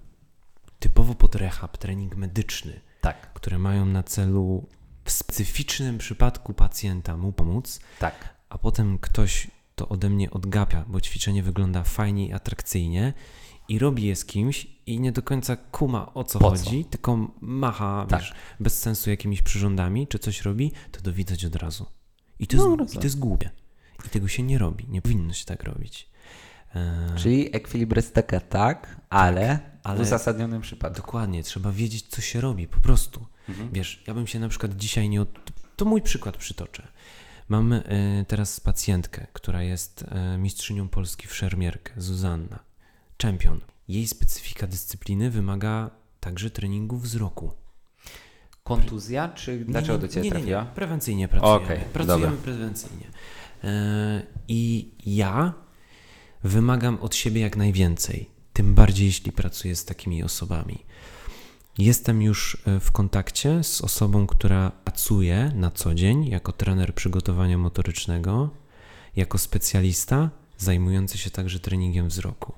[0.80, 3.34] typowo pod rehab, trening medyczny, Tak.
[3.34, 4.68] które mają na celu
[5.06, 8.16] w specyficznym przypadku pacjenta mu pomóc, Tak.
[8.50, 9.48] a potem ktoś
[9.80, 13.14] to ode mnie odgapia, bo ćwiczenie wygląda fajnie i atrakcyjnie
[13.70, 16.64] i robi je z kimś i nie do końca kuma o co Po co?
[16.66, 18.20] chodzi, tylko macha, Tak.
[18.20, 21.86] wiesz, bez sensu jakimiś przyrządami, czy coś robi, to to widać od razu.
[22.40, 23.50] I to, No, jest, i to jest głupie.
[24.06, 26.10] I tego się nie robi, nie powinno się tak robić.
[26.76, 31.02] E, Czyli ekwilibrystyka tak, ale, ale- w uzasadnionym przypadku.
[31.02, 33.26] Dokładnie, trzeba wiedzieć, co się robi, po prostu.
[33.50, 33.70] Mhm.
[33.74, 35.22] Wiesz, ja bym się na przykład dzisiaj nie.
[35.22, 35.30] Od...
[35.76, 36.88] To mój przykład przytoczę.
[37.50, 37.82] Mam e,
[38.28, 42.60] teraz pacjentkę, która jest e, mistrzynią Polski w szermierkę, Zuzanna,
[43.18, 43.62] czempion.
[43.88, 47.52] Jej specyfika dyscypliny wymaga także treningu wzroku.
[48.64, 51.66] Kontuzja, czy dlaczego do Ciebie nie, nie, nie, prewencyjnie pracujemy.
[51.66, 52.44] Okej, pracujemy dobra.
[52.44, 53.08] prewencyjnie.
[53.64, 55.54] E, I ja
[56.44, 60.86] wymagam od siebie jak najwięcej, tym bardziej jeśli pracuję z takimi osobami.
[61.78, 67.58] Jestem już e, w kontakcie z osobą, która pracuje na co dzień jako trener przygotowania
[67.58, 68.50] motorycznego,
[69.16, 72.54] jako specjalista zajmujący się także treningiem wzroku.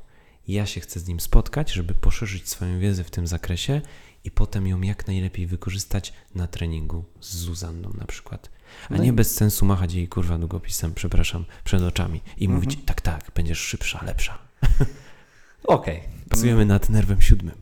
[0.48, 3.82] Ja się chcę z nim spotkać, żeby poszerzyć swoją wiedzę w tym zakresie
[4.24, 8.50] i potem ją jak najlepiej wykorzystać na treningu z Zuzanną na przykład.
[8.90, 12.56] A No nie i- bez sensu machać jej kurwa długopisem, przepraszam, przed oczami i Mhm.
[12.56, 14.38] mówić tak, tak, będziesz szybsza, lepsza.
[15.64, 16.04] Okej.
[16.30, 17.56] Pracujemy nad nerwem siódmym.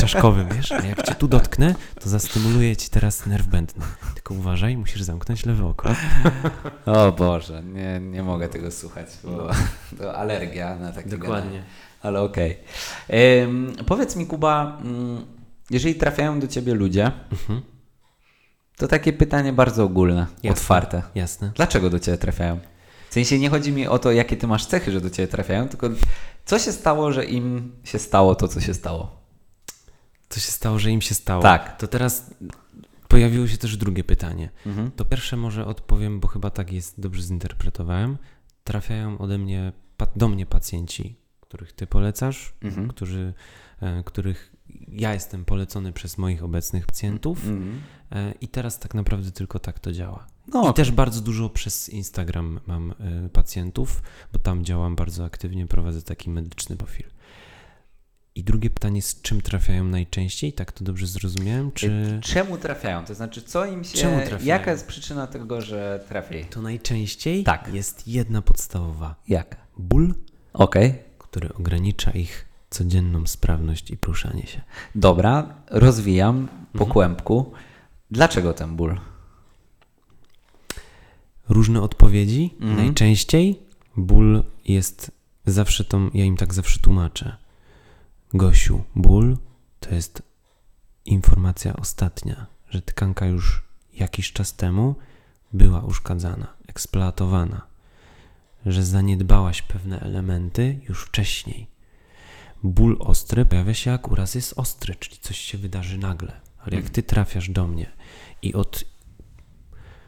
[0.00, 0.72] Czaszkowym, wiesz?
[0.72, 3.84] A jak cię tu dotknę, to zastymuluję ci teraz nerw będny.
[4.14, 5.88] Tylko uważaj, musisz zamknąć lewe oko.
[6.86, 9.50] O Boże, nie, nie mogę tego słuchać, bo
[9.98, 11.62] to alergia na takie gadanie.
[12.02, 12.58] Ale okej.
[13.44, 15.24] Ym, Powiedz mi, Kuba, mm,
[15.70, 17.62] jeżeli trafiają do ciebie ludzie, Mhm.
[18.76, 20.50] to takie pytanie bardzo ogólne, Jasne.
[20.60, 21.02] otwarte.
[21.14, 21.52] Jasne.
[21.54, 22.58] Dlaczego do ciebie trafiają?
[23.14, 25.68] W sensie nie chodzi mi o to, jakie ty masz cechy, że do ciebie trafiają,
[25.68, 25.88] tylko
[26.44, 29.16] co się stało, że im się stało to, co się stało?
[30.28, 31.42] Co się stało, że im się stało?
[31.42, 31.76] Tak.
[31.78, 32.30] To teraz
[33.08, 34.50] pojawiło się też drugie pytanie.
[34.66, 34.90] Mhm.
[34.90, 38.18] To pierwsze może odpowiem, bo chyba tak jest, dobrze zinterpretowałem.
[38.64, 39.72] Trafiają ode mnie,
[40.16, 42.88] do mnie pacjenci, których ty polecasz, Mhm.
[42.88, 43.34] którzy,
[43.80, 44.52] e, których
[44.88, 47.80] ja jestem polecony przez moich obecnych pacjentów Mhm.
[48.12, 50.26] e, i teraz tak naprawdę tylko tak to działa.
[50.52, 52.90] No, I też bardzo dużo przez Instagram mam
[53.24, 54.02] e, pacjentów,
[54.32, 57.06] bo tam działam bardzo aktywnie, prowadzę taki medyczny profil.
[58.36, 60.52] I drugie pytanie, z czym trafiają najczęściej?
[60.52, 61.72] Tak to dobrze zrozumiałem?
[61.72, 63.04] Czy Czemu trafiają?
[63.04, 63.98] To znaczy, co im się.
[63.98, 64.44] Czemu trafiają?
[64.44, 66.44] Jaka jest przyczyna tego, że trafili?
[66.44, 67.74] to najczęściej Tak.
[67.74, 69.14] jest jedna podstawowa.
[69.28, 69.56] Jaka?
[69.78, 70.14] Ból,
[70.52, 70.94] Okej.
[71.18, 74.60] który ogranicza ich codzienną sprawność i poruszanie się.
[74.94, 76.90] Dobra, rozwijam po Mhm.
[76.90, 77.52] kłębku.
[78.10, 79.00] Dlaczego ten ból?
[81.48, 82.54] Różne odpowiedzi.
[82.60, 82.76] Mhm.
[82.76, 83.58] Najczęściej
[83.96, 85.10] ból jest
[85.46, 87.36] zawsze to, ja im tak zawsze tłumaczę.
[88.34, 89.36] Gosiu, ból
[89.80, 90.22] to jest
[91.04, 93.62] informacja ostatnia, że tkanka już
[93.94, 94.94] jakiś czas temu
[95.52, 97.62] była uszkadzana, eksploatowana,
[98.66, 101.66] że zaniedbałaś pewne elementy już wcześniej.
[102.62, 106.40] Ból ostry pojawia się jak uraz jest ostry, czyli coś się wydarzy nagle.
[106.58, 107.90] Ale jak ty trafiasz do mnie
[108.42, 108.84] i od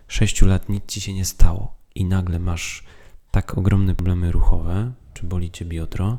[0.08, 2.84] sześciu lat nic ci się nie stało i nagle masz
[3.30, 6.18] tak ogromne problemy ruchowe, czy boli cię biodro,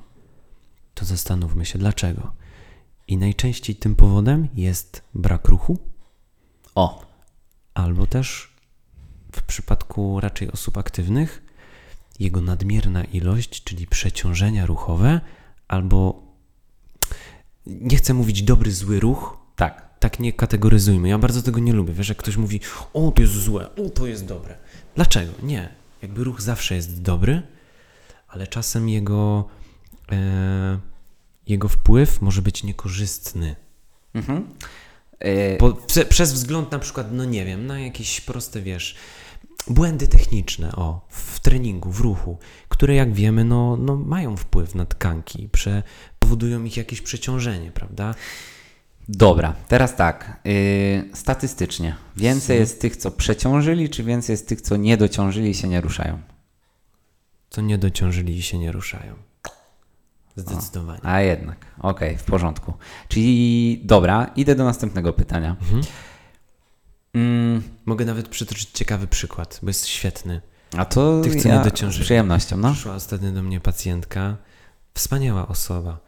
[0.94, 2.32] to zastanówmy się dlaczego.
[3.08, 5.78] I najczęściej tym powodem jest brak ruchu,
[6.76, 7.06] O,
[7.74, 8.54] albo też
[9.32, 11.44] w przypadku raczej osób aktywnych
[12.20, 15.22] jego nadmierna ilość, czyli przeciążenia ruchowe,
[15.68, 16.24] albo
[17.66, 19.87] nie chcę mówić dobry, zły ruch, tak.
[20.00, 21.10] Tak nie kategoryzujmy.
[21.10, 21.94] Ja bardzo tego nie lubię.
[21.94, 22.60] Wiesz, jak ktoś mówi,
[22.94, 24.58] o, to jest złe, o, to jest dobre.
[24.96, 25.32] Dlaczego?
[25.44, 25.70] Nie.
[26.02, 27.42] Jakby ruch zawsze jest dobry,
[28.28, 29.46] ale czasem jego,
[30.12, 30.80] e,
[31.48, 33.56] jego wpływ może być niekorzystny.
[34.14, 34.48] Mhm.
[35.20, 38.96] E, Po, prze, przez wzgląd na przykład, no nie wiem, na jakieś proste, wiesz,
[39.68, 42.38] błędy techniczne, o, w treningu, w ruchu,
[42.70, 45.84] które jak wiemy, no, no mają wpływ na tkanki, prze,
[46.20, 48.16] powodują ich jakieś przeciążenie, prawda?
[49.10, 50.40] Dobra, teraz tak.
[50.46, 51.96] Yy, statystycznie.
[52.16, 52.60] Więcej Mhm.
[52.60, 56.20] jest tych, co przeciążyli, czy więcej jest tych, co nie dociążyli i się nie ruszają?
[57.50, 59.16] Co nie dociążyli i się nie ruszają.
[60.36, 61.00] Zdecydowanie.
[61.04, 62.74] A jednak, okej, w porządku.
[63.08, 65.56] Czyli dobra, idę do następnego pytania.
[65.62, 65.82] Mhm.
[67.14, 70.42] Mm, Mogę nawet przytoczyć ciekawy przykład, bo jest świetny.
[70.78, 72.04] a to Tych, co ja nie dociążyli.
[72.04, 72.72] z przyjemnością, no.
[72.72, 74.38] Przyszła ostatnio do mnie pacjentka,
[74.94, 76.00] wspaniała osoba.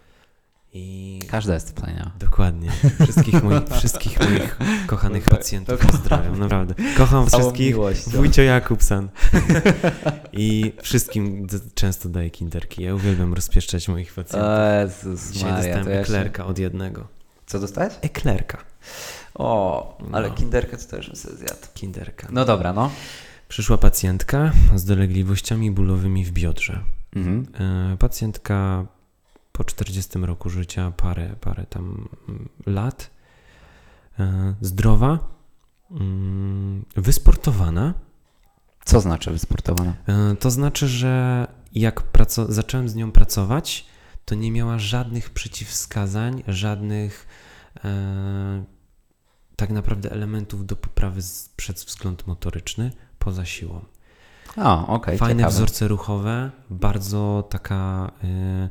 [0.74, 2.12] I Każda jest wspaniała.
[2.20, 2.72] dokładnie,
[3.04, 6.74] wszystkich moich, wszystkich moich kochanych pacjentów pozdrawiam, naprawdę.
[6.98, 8.12] Kocham Całą wszystkich, miłością.
[8.12, 9.10] wujcio Jakubsan.
[10.34, 12.84] I wszystkim często daję kinderki.
[12.84, 14.50] Ja uwielbiam rozpieszczać moich pacjentów.
[14.82, 16.02] Jezus Dzisiaj Maria, dostałem ja się...
[16.02, 17.08] eklerka od jednego.
[17.46, 17.94] Co dostałeś?
[18.02, 18.58] Eklerka.
[19.36, 20.34] O, ale No.
[20.36, 21.68] kinderkę to też bym sobie zjadł.
[21.74, 22.28] Kinderka.
[22.32, 22.92] No dobra, no.
[23.48, 26.80] Przyszła pacjentka z dolegliwościami bólowymi w biodrze.
[27.16, 27.46] Mhm.
[27.94, 28.86] E, Pacjentka
[29.60, 33.10] po 40 roku życia, parę, parę tam mm, lat,
[34.20, 35.20] e, zdrowa,
[35.92, 37.94] mm, wysportowana.
[38.86, 39.94] Co znaczy wysportowana?
[40.08, 42.04] E, To znaczy, że jak
[42.50, 43.86] zacząłem z nią pracować,
[44.26, 47.28] to nie miała żadnych przeciwwskazań, żadnych
[47.86, 48.64] e,
[49.56, 53.86] tak naprawdę elementów do poprawy z, przez wzgląd motoryczny poza siłą.
[54.58, 55.56] O, okej, Fajne ciekawe.
[55.56, 58.70] wzorce ruchowe, bardzo taka y,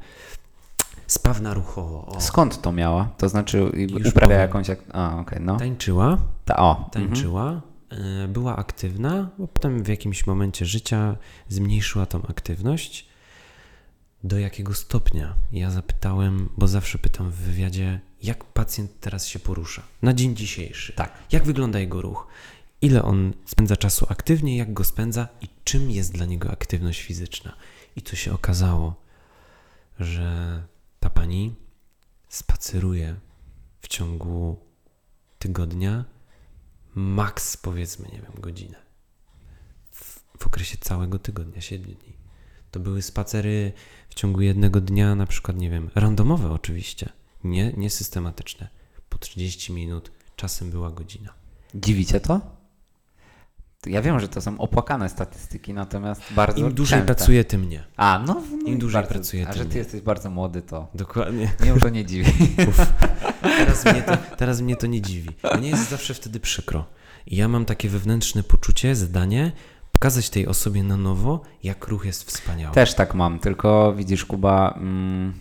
[1.09, 2.07] sprawna ruchowo.
[2.07, 2.21] O.
[2.21, 3.09] Skąd to miała?
[3.19, 4.41] To znaczy Już uprawia powiem.
[4.41, 4.69] jakąś...
[4.69, 4.79] Jak...
[4.93, 5.57] A, okej, no.
[5.57, 6.71] Tańczyła, Ta, o.
[6.71, 6.91] Mhm.
[6.91, 7.61] tańczyła,
[8.25, 11.17] y, była aktywna, bo potem w jakimś momencie życia
[11.49, 13.09] zmniejszyła tą aktywność.
[14.25, 15.35] Do jakiego stopnia?
[15.53, 20.93] Ja zapytałem, bo zawsze pytam w wywiadzie, jak pacjent teraz się porusza na dzień dzisiejszy.
[20.93, 21.13] Tak.
[21.33, 22.27] Jak wygląda jego ruch?
[22.83, 27.53] Ile on spędza czasu aktywnie, jak go spędza i czym jest dla niego aktywność fizyczna?
[27.97, 28.95] I tu się okazało,
[30.01, 30.63] że
[31.01, 31.55] ta pani
[32.29, 33.17] spaceruje
[33.81, 34.57] w ciągu
[35.39, 36.05] tygodnia
[36.95, 38.77] maks powiedzmy, nie wiem, godzinę.
[39.91, 42.13] W, w okresie całego tygodnia, 7 dni.
[42.71, 43.73] To były spacery
[44.09, 47.09] w ciągu jednego dnia, na przykład, nie wiem, randomowe oczywiście.
[47.45, 48.69] Nie, niesystematyczne.
[49.09, 51.35] Po 30 minut, czasem była godzina.
[51.75, 52.58] Dziwicie to?
[53.87, 57.15] Ja wiem, że to są opłakane statystyki, natomiast bardzo Im dłużej częste.
[57.15, 57.85] pracuję, tym nie.
[57.97, 59.79] A, no, no Im dłużej bardzo, pracuję, A że ty nie.
[59.79, 61.53] jesteś bardzo młody, to Dokładnie.
[61.61, 62.33] mnie już to nie dziwi.
[62.69, 62.93] Uf.
[63.43, 65.31] Teraz, mnie to, teraz mnie to nie dziwi.
[65.59, 66.85] Mnie jest zawsze wtedy przykro.
[67.27, 69.53] I ja mam takie wewnętrzne poczucie, zadanie,
[69.93, 72.75] pokazać tej osobie na nowo, jak ruch jest wspaniały.
[72.75, 74.75] Też tak mam, tylko widzisz, Kuba.
[74.77, 75.33] Mm,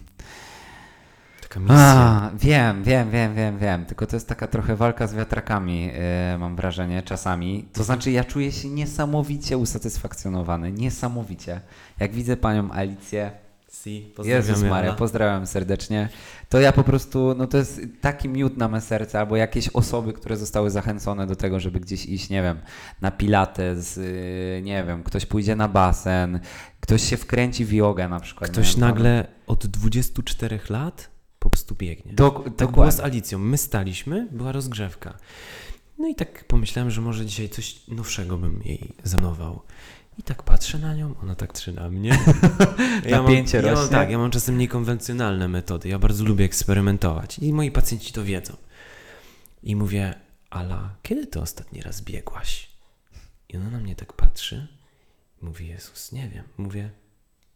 [1.57, 1.75] Taka misja.
[1.77, 3.85] a, wiem, wiem, wiem, wiem, wiem.
[3.85, 7.67] Tylko to jest taka trochę walka z wiatrakami, yy, mam wrażenie, czasami.
[7.73, 10.71] To znaczy, ja czuję się niesamowicie usatysfakcjonowany.
[10.71, 11.61] Niesamowicie.
[11.99, 13.31] Jak widzę panią Alicję.
[13.83, 14.93] Si, Jezus Maria, Ala.
[14.93, 16.09] pozdrawiam serdecznie.
[16.49, 20.13] To ja po prostu, no to jest taki miód na me serce, albo jakieś osoby,
[20.13, 22.59] które zostały zachęcone do tego, żeby gdzieś iść, nie wiem,
[23.01, 26.39] na pilates, yy, nie wiem, ktoś pójdzie na basen,
[26.79, 28.51] ktoś się wkręci w jogę na przykład.
[28.51, 32.13] Ktoś wiem, nagle od 24 lat po prostu biegnie.
[32.13, 32.91] Do, Tak było dokładnie.
[32.91, 33.39] z Alicją.
[33.39, 35.17] My staliśmy, była rozgrzewka.
[35.97, 39.61] No i tak pomyślałem, że może dzisiaj coś nowszego bym jej zanował.
[40.19, 42.09] I tak patrzę na nią, ona tak patrzy na mnie.
[43.11, 43.97] Napięcie mam, ja mam, rośnie.
[43.97, 45.89] Tak, ja mam czasem niekonwencjonalne metody.
[45.89, 47.39] Ja bardzo lubię eksperymentować.
[47.39, 48.53] I moi pacjenci to wiedzą.
[49.63, 50.13] I mówię,
[50.49, 52.69] Ala, kiedy ty ostatni raz biegłaś?
[53.49, 54.67] I ona na mnie tak patrzy.
[55.41, 56.43] Mówi, Jezus, nie wiem.
[56.57, 56.89] Mówię,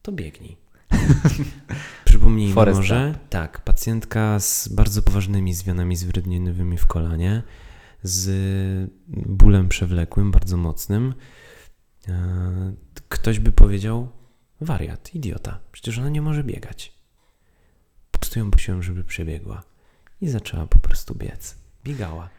[0.02, 0.58] to biegnij.
[2.06, 7.44] Przypomnijmy Forrest może, tak, pacjentka z bardzo poważnymi zmianami zwrotnieniowymi w kolanie,
[8.04, 11.14] z bólem przewlekłym, bardzo mocnym.
[12.08, 12.74] E,
[13.10, 14.10] Ktoś by powiedział,
[14.62, 16.94] wariat, idiota, przecież ona nie może biegać.
[18.12, 19.64] Po prostu ją prosiłem, żeby przebiegła
[20.22, 21.56] i zaczęła po prostu biec.
[21.84, 22.30] Biegała.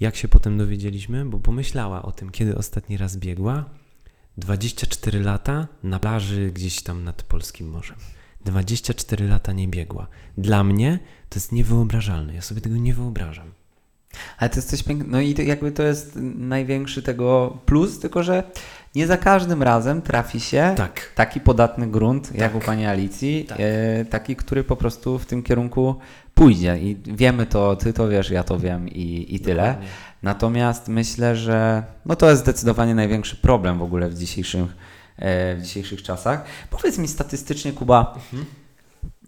[0.00, 1.24] Jak się potem dowiedzieliśmy?
[1.24, 3.64] Bo pomyślała o tym, kiedy ostatni raz biegła.
[4.40, 7.96] 24 lata na plaży gdzieś tam nad Polskim Morzem.
[8.44, 10.06] 24 lata nie biegła.
[10.38, 10.98] Dla mnie
[11.28, 12.34] to jest niewyobrażalne.
[12.34, 13.50] Ja sobie tego nie wyobrażam.
[14.38, 15.10] Ale to jest coś pięknego.
[15.12, 18.42] No i to jakby to jest największy tego plus, tylko że
[18.94, 21.12] nie za każdym razem trafi się Tak.
[21.14, 23.58] taki podatny grunt, jak u pani Alicji, Tak.
[23.60, 25.94] e, taki, który po prostu w tym kierunku
[26.34, 26.78] pójdzie.
[26.78, 29.62] I wiemy to, ty to wiesz, ja to wiem i, i tyle.
[29.62, 29.88] Dokładnie.
[30.22, 34.76] Natomiast myślę, że no to jest zdecydowanie największy problem w ogóle w dzisiejszych,
[35.16, 36.44] e, w dzisiejszych czasach.
[36.70, 38.18] Powiedz mi statystycznie, Kuba.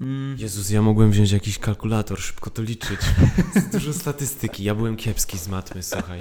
[0.01, 3.01] Mm, Jezus, ja mogłem wziąć jakiś kalkulator, szybko to liczyć.
[3.73, 4.65] Dużo statystyki.
[4.65, 6.21] Ja byłem kiepski z matmy, słuchaj.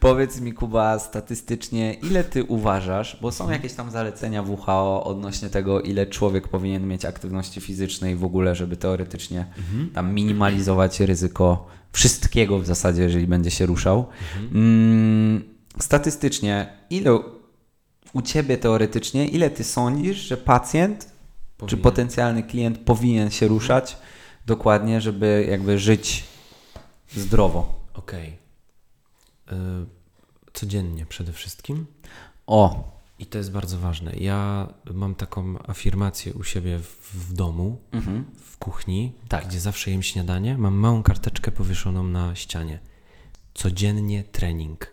[0.00, 5.80] Powiedz mi, Kuba, statystycznie, ile ty uważasz, bo są jakieś tam zalecenia WHO odnośnie tego,
[5.80, 9.46] ile człowiek powinien mieć aktywności fizycznej w ogóle, żeby teoretycznie
[9.94, 14.06] tam minimalizować ryzyko wszystkiego w zasadzie, jeżeli będzie się ruszał.
[14.54, 15.44] Mm,
[15.80, 17.18] statystycznie, ile
[18.12, 21.12] u ciebie teoretycznie, ile ty sądzisz, że pacjent czy
[21.58, 21.82] Powinien.
[21.82, 23.96] potencjalny klient powinien się ruszać
[24.46, 26.24] dokładnie, żeby jakby żyć
[27.16, 27.74] zdrowo?
[27.94, 28.36] Okej.
[29.52, 29.54] Y,
[30.52, 31.86] Codziennie przede wszystkim.
[32.46, 32.91] O,
[33.22, 34.12] I to jest bardzo ważne.
[34.16, 38.24] Ja mam taką afirmację u siebie w, w domu, mhm.
[38.44, 39.46] w kuchni, Tak.
[39.46, 40.58] gdzie zawsze jem śniadanie.
[40.58, 42.78] Mam małą karteczkę powieszoną na ścianie.
[43.54, 44.86] Codziennie trening.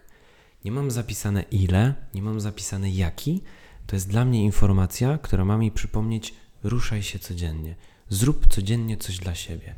[0.66, 3.42] Nie mam zapisane ile, nie mam zapisane jaki.
[3.88, 7.76] To jest dla mnie informacja, która ma mi przypomnieć, ruszaj się codziennie.
[8.10, 9.76] Zrób codziennie coś dla siebie.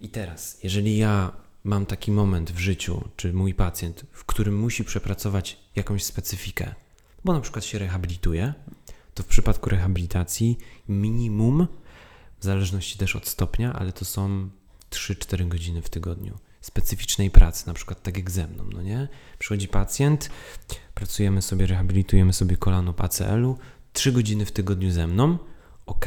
[0.00, 1.32] I teraz, jeżeli ja
[1.64, 6.74] mam taki moment w życiu, czy mój pacjent, w którym musi przepracować jakąś specyfikę,
[7.26, 8.54] bo na przykład się rehabilituje,
[9.14, 10.58] to w przypadku rehabilitacji
[10.88, 11.66] minimum,
[12.40, 14.48] w zależności też od stopnia, ale to są
[14.90, 19.08] 3-4 godziny w tygodniu specyficznej pracy, na przykład tak jak ze mną, no nie?
[19.38, 20.30] Przychodzi pacjent,
[20.94, 23.58] pracujemy sobie, rehabilitujemy sobie kolano po ACL-u,
[23.92, 25.38] 3 godziny w tygodniu ze mną,
[25.86, 26.06] ok,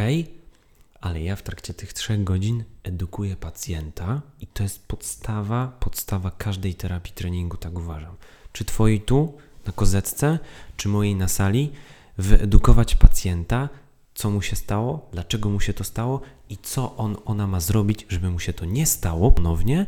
[1.01, 6.75] ale ja w trakcie tych 3 godzin edukuję pacjenta i to jest podstawa, podstawa każdej
[6.75, 8.15] terapii treningu, tak uważam.
[8.53, 10.39] Czy twojej tu, na kozetce,
[10.77, 11.71] czy mojej na sali,
[12.17, 13.69] wyedukować pacjenta,
[14.13, 18.05] co mu się stało, dlaczego mu się to stało i co on, ona ma zrobić,
[18.09, 19.85] żeby mu się to nie stało ponownie,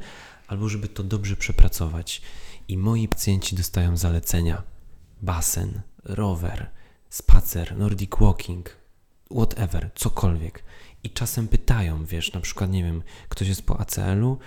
[0.47, 2.21] albo żeby to dobrze przepracować.
[2.67, 4.63] I moi pacjenci dostają zalecenia:
[5.21, 6.69] basen, rower,
[7.09, 8.77] spacer, nordic walking,
[9.31, 10.63] whatever, cokolwiek.
[11.03, 14.37] I czasem pytają, wiesz, na przykład, nie wiem, ktoś jest po ACL-u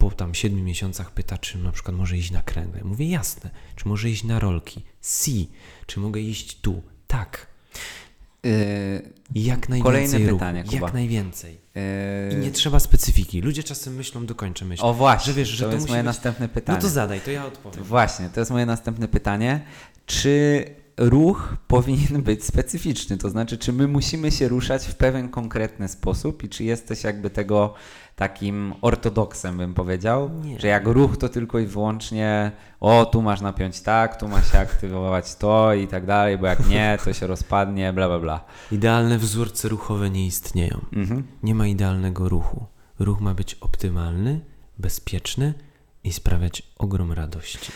[0.00, 2.80] po tam 7 miesiącach pyta, czy na przykład może iść na kręgle.
[2.84, 3.50] Mówię, jasne.
[3.76, 4.82] Czy może iść na rolki?
[5.02, 5.50] Si.
[5.86, 6.82] Czy mogę iść tu?
[7.06, 7.46] Tak.
[8.44, 8.50] Yy,
[9.34, 10.32] I Jak najwięcej Kolejne ruchu.
[10.38, 10.86] pytanie, Kuba.
[10.86, 11.54] Jak najwięcej.
[12.32, 13.40] I yy, nie trzeba specyfiki.
[13.40, 14.84] Ludzie czasem myślą, dokończę myśl.
[14.84, 16.76] o właśnie, że wiesz, że to, to jest moje być- następne pytanie.
[16.78, 17.84] No to zadaj, to ja odpowiem.
[17.84, 19.60] Właśnie, to jest moje następne pytanie.
[20.06, 20.64] Czy
[20.96, 23.16] ruch powinien być specyficzny.
[23.16, 27.30] To znaczy, czy my musimy się ruszać w pewien konkretny sposób i czy jesteś jakby
[27.30, 27.74] tego
[28.16, 30.60] takim ortodoksem, bym powiedział, Nie.
[30.60, 34.58] że jak ruch to tylko i wyłącznie o, tu masz napiąć tak, tu masz się
[34.58, 38.44] aktywować to i tak dalej, bo jak nie, to się rozpadnie, bla, bla, bla.
[38.72, 40.80] Idealne wzorce ruchowe nie istnieją.
[40.92, 41.22] Mhm.
[41.42, 42.66] Nie ma idealnego ruchu.
[42.98, 44.40] Ruch ma być optymalny,
[44.78, 45.54] bezpieczny
[46.04, 47.72] i sprawiać ogrom radości.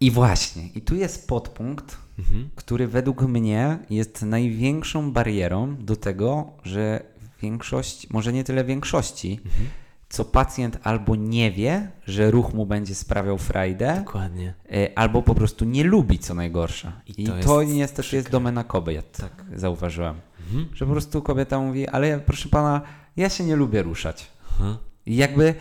[0.00, 2.50] I właśnie, i tu jest podpunkt, Mhm.
[2.56, 7.02] który według mnie jest największą barierą do tego, że
[7.42, 9.66] większość, może nie tyle większości, Mhm.
[10.08, 14.54] co pacjent albo nie wie, że ruch mu będzie sprawiał frajdę, Dokładnie.
[14.72, 16.92] y, albo po prostu nie lubi, co najgorsze.
[17.06, 18.30] I, I to, to jest niestety jest przykre.
[18.32, 20.14] domena kobiet, tak zauważyłem.
[20.46, 20.68] Mhm.
[20.74, 22.80] Że po prostu kobieta mówi, ale proszę pana,
[23.16, 24.26] ja się nie lubię ruszać.
[24.50, 24.78] Aha.
[25.06, 25.54] I jakby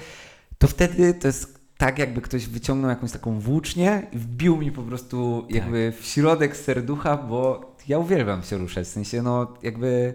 [0.58, 4.82] to wtedy to jest tak, jakby ktoś wyciągnął jakąś taką włócznię i wbił mi po
[4.84, 5.56] prostu Tak.
[5.56, 8.88] jakby w środek serducha, bo ja uwielbiam się ruszać.
[8.88, 10.14] W sensie, no jakby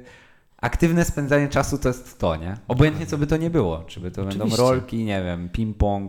[0.64, 2.56] aktywne spędzanie czasu to jest to, nie?
[2.68, 3.84] Obojętnie co by to nie było.
[3.86, 4.62] Czy by to będą Oczywiście.
[4.62, 6.08] rolki, nie wiem, ping-pong,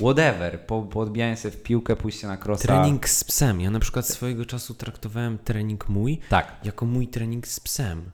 [0.00, 0.66] whatever.
[0.66, 2.68] Po, poodbijanie sobie w piłkę, pójście na crossa.
[2.68, 3.60] Trening z psem.
[3.60, 6.56] Ja na przykład swojego czasu traktowałem trening mój Tak.
[6.64, 8.10] jako mój trening z psem.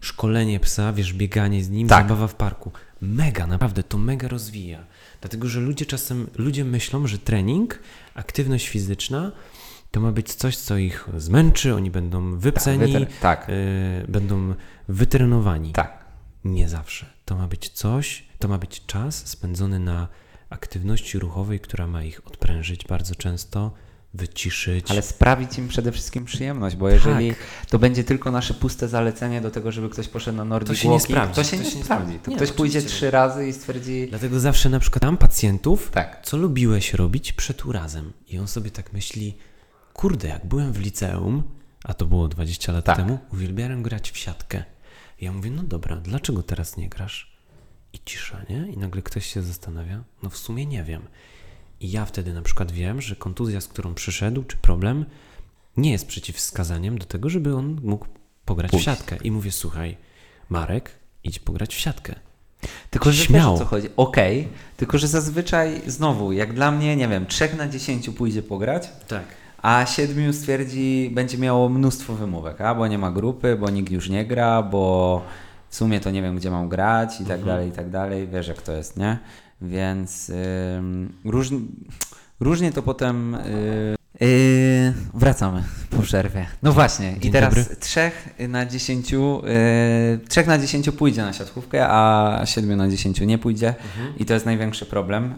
[0.00, 2.04] Szkolenie psa, wiesz, bieganie z nim, Tak.
[2.04, 2.70] zabawa w parku.
[3.00, 4.84] Mega, naprawdę, to mega rozwija.
[5.20, 7.78] Dlatego, że ludzie czasem, ludzie myślą, że trening,
[8.14, 9.32] aktywność fizyczna
[9.96, 14.54] to ma być coś, co ich zmęczy, oni będą wypceni, Wytr- tak, y, będą
[14.88, 15.72] wytrenowani.
[15.72, 16.04] tak.
[16.44, 17.06] Nie zawsze.
[17.24, 20.08] To ma być coś, to ma być czas spędzony na
[20.50, 23.72] aktywności ruchowej, która ma ich odprężyć bardzo często,
[24.14, 24.90] wyciszyć.
[24.90, 27.38] Ale sprawić im przede wszystkim przyjemność, bo jeżeli Tak.
[27.68, 30.88] to będzie tylko nasze puste zalecenie do tego, żeby ktoś poszedł na Nordic To się
[30.88, 32.04] nie sprawdzi, to się to nie się nie sprawdzi.
[32.04, 32.24] sprawdzi.
[32.24, 32.96] To Nie, ktoś pójdzie oczywiście.
[32.98, 37.64] trzy razy i stwierdzi, Dlatego zawsze na przykład mam pacjentów, tak, co lubiłeś robić przed
[37.66, 38.12] urazem.
[38.28, 39.36] I on sobie tak myśli,
[39.96, 41.42] kurde, jak byłem w liceum,
[41.84, 42.96] a to było 20 lat Tak.
[42.96, 44.64] temu, uwielbiałem grać w siatkę.
[45.20, 47.36] I ja mówię, no dobra, dlaczego teraz nie grasz?
[47.92, 48.68] I cisza, nie?
[48.72, 51.02] I nagle ktoś się zastanawia, no w sumie nie wiem.
[51.80, 55.04] I ja wtedy na przykład wiem, że kontuzja, z którą przyszedł, czy problem,
[55.76, 58.06] nie jest przeciwwskazaniem do tego, żeby on mógł
[58.44, 59.16] pograć w siatkę.
[59.16, 59.96] I mówię, słuchaj,
[60.48, 60.90] Marek,
[61.24, 62.14] idź pograć w siatkę.
[62.90, 63.52] Tylko, że Śmiało.
[63.52, 63.88] wiesz o co chodzi.
[63.96, 68.88] Okej, tylko, że zazwyczaj znowu, jak dla mnie, nie wiem, trzech na dziesięciu pójdzie pograć,
[69.08, 69.24] Tak.
[69.62, 74.08] A siedmiu stwierdzi, będzie miało mnóstwo wymówek, a bo nie ma grupy, bo nikt już
[74.08, 75.22] nie gra, bo
[75.68, 77.46] w sumie to nie wiem, gdzie mam grać i tak Mhm.
[77.46, 78.28] dalej, i tak dalej.
[78.28, 79.18] Wiesz, jak to jest, nie?
[79.62, 80.30] Więc
[80.78, 81.48] ym, róż,
[82.40, 83.36] różnie to potem...
[84.20, 86.46] Yy, yy, wracamy po przerwie.
[86.62, 87.76] No właśnie, i Dzień teraz dobry.
[87.76, 89.42] trzech na dziesięciu,
[90.12, 93.74] yy, trzech na dziesięciu pójdzie na siatkówkę, a siedmiu na dziesięciu nie pójdzie
[94.16, 95.34] i to jest największy problem.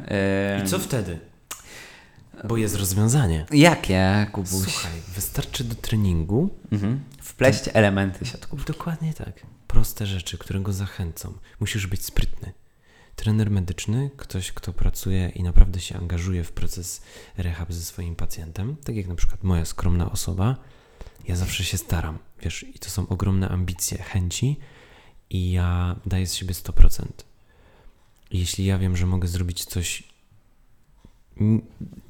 [0.58, 1.18] Yy, I co wtedy?
[2.44, 3.46] Bo jest rozwiązanie.
[3.52, 4.50] Jakie, Kubuś?
[4.50, 7.00] Słuchaj, wystarczy do treningu Mhm.
[7.22, 8.66] Wpleść elementy siatkówki.
[8.72, 9.46] dokładnie tak.
[9.66, 11.32] Proste rzeczy, które go zachęcą.
[11.60, 12.52] Musisz być sprytny.
[13.16, 17.02] Trener medyczny, ktoś, kto pracuje i naprawdę się angażuje w proces
[17.36, 20.56] rehab ze swoim pacjentem, tak jak na przykład moja skromna osoba,
[21.28, 24.56] ja zawsze się staram, wiesz, i to są ogromne ambicje, chęci
[25.30, 27.04] i ja daję z siebie 100%.
[28.30, 30.02] I Jeśli ja wiem, że mogę zrobić coś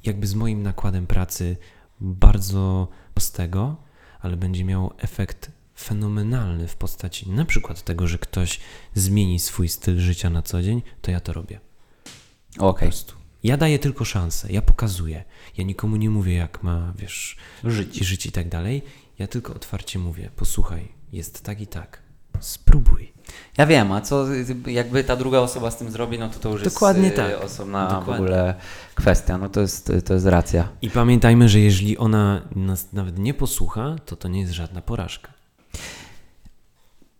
[0.05, 1.57] jakby z moim nakładem pracy
[2.01, 3.77] bardzo prostego,
[4.21, 8.61] ale będzie miało efekt fenomenalny w postaci na przykład tego, że ktoś
[8.95, 11.61] zmieni swój styl życia na co dzień, to ja to robię.
[12.59, 12.89] Okej.
[12.89, 13.15] prostu.
[13.43, 15.25] Ja daję tylko szansę, ja pokazuję.
[15.57, 17.97] Ja nikomu nie mówię, jak ma, wiesz, Żyć.
[17.97, 18.83] żyć i tak dalej.
[19.19, 22.03] Ja tylko otwarcie mówię, posłuchaj, jest tak i tak.
[22.41, 23.13] Spróbuj.
[23.59, 24.27] Ja wiem, a co
[24.67, 27.45] jakby ta druga osoba z tym zrobi, no to to już Dokładnie jest y, tak.
[27.45, 28.15] osobna w Dokładnie.
[28.15, 28.55] ogóle
[28.95, 29.39] kwestia.
[29.39, 30.69] No to jest, to jest racja.
[30.83, 35.33] I pamiętajmy, że jeżeli ona nas nawet nie posłucha, to to nie jest żadna porażka.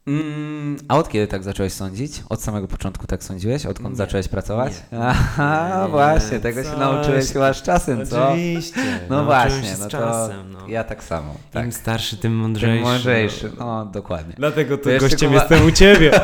[0.09, 2.23] Mm, a od kiedy tak zacząłeś sądzić?
[2.29, 3.67] Od samego początku tak sądziłeś?
[3.67, 3.97] Odkąd Nie.
[3.97, 4.73] zacząłeś pracować?
[4.93, 4.99] Nie.
[5.09, 8.29] Aha, Nie, właśnie, tego się nauczyłeś chyba z czasem, co?
[8.29, 8.81] Oczywiście.
[9.11, 10.59] No właśnie, no to czasem, no.
[10.69, 11.35] ja tak samo.
[11.53, 11.65] Tak.
[11.65, 12.85] Im starszy, tym Tym mądrzejszy.
[12.85, 14.35] mądrzejszy, no dokładnie.
[14.39, 16.11] Dlatego jeszcze, gościem Kuba- jestem u ciebie.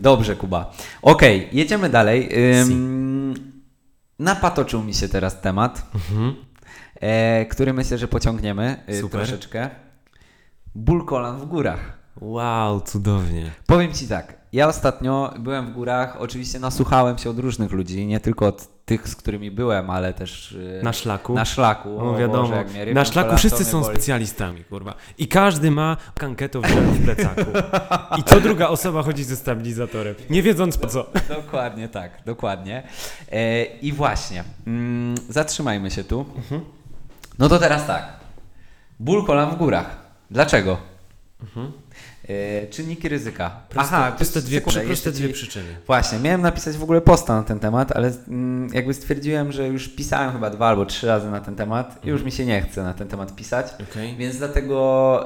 [0.00, 0.72] Dobrze, Kuba.
[1.02, 2.28] Okej, jedziemy dalej.
[4.18, 6.34] Napatoczył mi się teraz temat, Mhm.
[7.00, 9.10] E, który myślę, że pociągniemy e, Super.
[9.10, 9.70] troszeczkę.
[10.74, 11.99] Ból kolan w górach.
[12.20, 13.50] Wow, cudownie.
[13.66, 18.20] Powiem Ci tak, ja ostatnio byłem w górach, oczywiście nasłuchałem się od różnych ludzi, nie
[18.20, 21.34] tylko od tych, z którymi byłem, ale też yy, Na szlaku?
[21.34, 21.88] na szlaku.
[21.98, 23.94] No wiadomo, Boże, rypią na szlaku wszyscy są boli.
[23.94, 24.94] specjalistami, kurwa.
[25.18, 27.50] I każdy ma kanketę w plecaku.
[28.18, 31.06] I co druga osoba chodzi ze stabilizatorem, nie wiedząc po co.
[31.28, 32.82] Dokładnie tak, dokładnie.
[33.32, 36.26] E, I właśnie, mm, zatrzymajmy się tu.
[36.36, 36.60] Mhm.
[37.38, 38.12] No to teraz tak.
[39.00, 39.96] Ból kolan w górach.
[40.30, 40.76] Dlaczego?
[42.30, 43.44] E, czynniki ryzyka.
[43.44, 43.62] Mhm.
[43.68, 45.68] Proste, Aha, proste, dwie, sekundę, proste dwie ci- przyczyny.
[45.86, 49.88] Właśnie, miałem napisać w ogóle posta na ten temat, ale mm, jakby stwierdziłem, że już
[49.88, 52.82] pisałem chyba dwa albo trzy razy na ten temat i już mi się nie chce
[52.82, 54.16] na ten temat pisać, Okej.
[54.16, 55.24] więc dlatego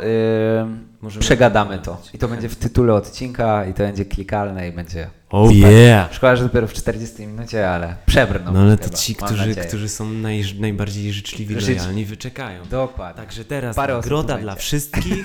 [1.02, 2.00] yy, przegadamy to.
[2.14, 5.10] I to będzie w tytule odcinka i to będzie klikalne i będzie...
[5.30, 6.14] Oh yeah!
[6.14, 8.52] Szkoda, że dopiero w 40 minucie, ale przebrną.
[8.52, 12.64] No ale to chyba, ci, którzy, którzy są naj, najbardziej życzliwi, Życz- lojalni, wyczekają.
[12.70, 13.22] Dokładnie.
[13.22, 15.24] Także teraz Parę nagroda dla wszystkich,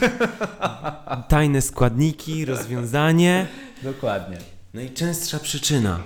[1.27, 3.47] tajne składniki, rozwiązanie.
[3.83, 4.37] Dokładnie.
[4.73, 5.99] Najczęstsza przyczyna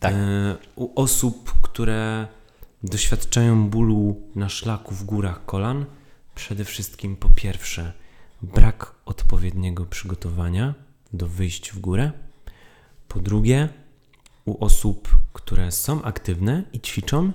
[0.00, 0.14] Tak.
[0.14, 0.16] e,
[0.76, 2.26] u osób, które
[2.82, 5.84] doświadczają bólu na szlaku w górach kolan,
[6.34, 7.92] przede wszystkim po pierwsze
[8.42, 10.74] brak odpowiedniego przygotowania
[11.12, 12.12] do wyjść w górę.
[13.16, 13.68] Po drugie,
[14.44, 17.32] u osób, które są aktywne i ćwiczą,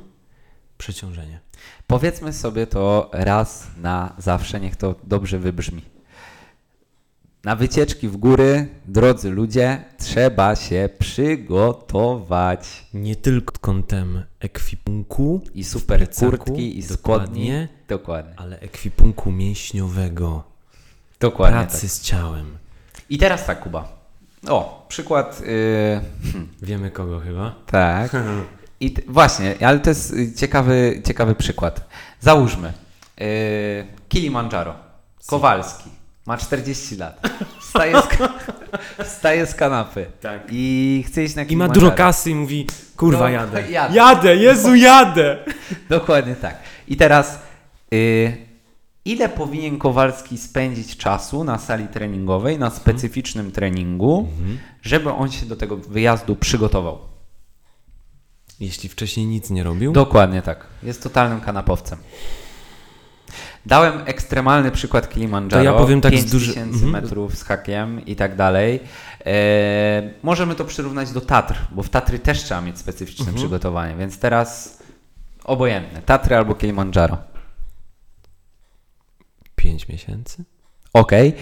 [0.78, 1.40] przeciążenie.
[1.88, 5.82] Powiedzmy sobie to raz na zawsze, niech to dobrze wybrzmi.
[7.44, 12.86] Na wycieczki w góry, drodzy ludzie, trzeba się przygotować.
[12.94, 16.98] Nie tylko kątem ekwipunku, I super kurtki, i spodni.
[16.98, 18.34] dokładnie, Dokładnie.
[18.38, 20.44] ale ekwipunku mięśniowego,
[21.20, 21.90] Dokładnie pracy tak.
[21.90, 22.58] z ciałem.
[23.10, 24.01] I teraz tak, Kuba.
[24.50, 25.42] O, przykład.
[25.42, 26.02] Yy,
[26.68, 27.56] Wiemy kogo chyba.
[27.66, 28.12] tak.
[28.80, 31.88] I właśnie, ale to jest ciekawy, ciekawy przykład.
[32.20, 32.74] Załóżmy.
[33.18, 33.26] Yy,
[34.10, 34.74] Kilimandżaro.
[35.28, 35.90] Kowalski.
[36.26, 37.28] Ma 40 lat.
[37.60, 38.06] Wstaje z,
[39.10, 40.06] wstaje z kanapy.
[40.22, 40.42] Tak.
[40.52, 42.68] I chce iść na I ma dużo kasy i mówi,
[42.98, 43.72] kurwa No, jadę.
[43.72, 43.96] jadę.
[43.96, 45.38] Jadę, Jezu, jadę!
[45.90, 46.58] Dokładnie tak.
[46.88, 47.40] I teraz,
[47.94, 48.38] y,
[49.06, 54.28] ile powinien Kowalski spędzić czasu na sali treningowej, na specyficznym treningu,
[54.82, 56.98] żeby on się do tego wyjazdu przygotował?
[58.60, 60.66] Jeśli wcześniej nic nie robił, Dokładnie tak.
[60.84, 62.00] Jest totalnym kanapowcem.
[63.66, 65.64] Dałem ekstremalny przykład Kilimandżaro.
[65.64, 66.92] To ja powiem tak z 5000 duży- mhm.
[66.92, 68.80] metrów z hakiem i tak dalej.
[69.26, 69.34] E,
[70.24, 73.38] możemy to przyrównać do Tatr, bo w Tatry też trzeba mieć specyficzne Mhm.
[73.38, 74.78] przygotowanie, więc teraz
[75.44, 76.02] obojętne.
[76.02, 77.18] Tatry albo Kilimandżaro.
[79.62, 80.44] 5 miesięcy.
[80.94, 81.34] Okej,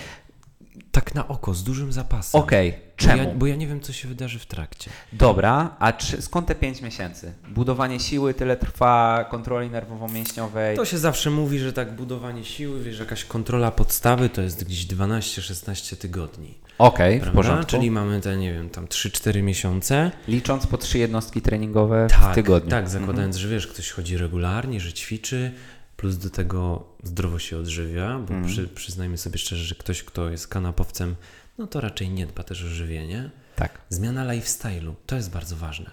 [0.92, 2.42] Tak na oko, z dużym zapasem.
[2.42, 2.72] okej.
[2.72, 3.34] Bo ja, Czemu?
[3.36, 4.92] bo ja nie wiem, co się wydarzy w trakcie.
[5.14, 7.34] Dobra, a czy, skąd te 5 miesięcy?
[7.50, 10.76] Budowanie siły tyle trwa, kontroli nerwowo-mięśniowej.
[10.76, 14.88] To się zawsze mówi, że tak budowanie siły, wiesz, jakaś kontrola podstawy to jest gdzieś
[14.88, 16.58] 12-16 tygodni.
[16.78, 17.38] Okej, w Prawda?
[17.38, 17.72] porządku.
[17.72, 20.12] Czyli mamy te, nie wiem, tam 3-4 miesiące.
[20.28, 22.70] Licząc po trzy jednostki treningowe Tak, w tygodniu.
[22.70, 25.52] tak, zakładając, że wiesz, ktoś chodzi regularnie, że ćwiczy,
[26.00, 30.48] plus do tego zdrowo się odżywia, bo przy, przyznajmy sobie szczerze, że ktoś, kto jest
[30.48, 31.16] kanapowcem,
[31.58, 33.30] no to raczej nie dba też o żywienie.
[33.56, 33.82] Tak.
[33.90, 35.92] Zmiana lifestyle'u, to jest bardzo ważne.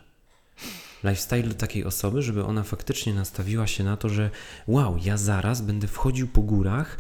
[1.05, 4.31] Lifestyle takiej osoby, żeby ona faktycznie nastawiła się na to, że
[4.67, 6.99] wow, ja zaraz będę wchodził po górach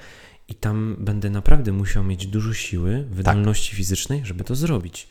[0.48, 5.08] i tam będę naprawdę musiał mieć dużo siły, wydolności fizycznej, żeby to zrobić.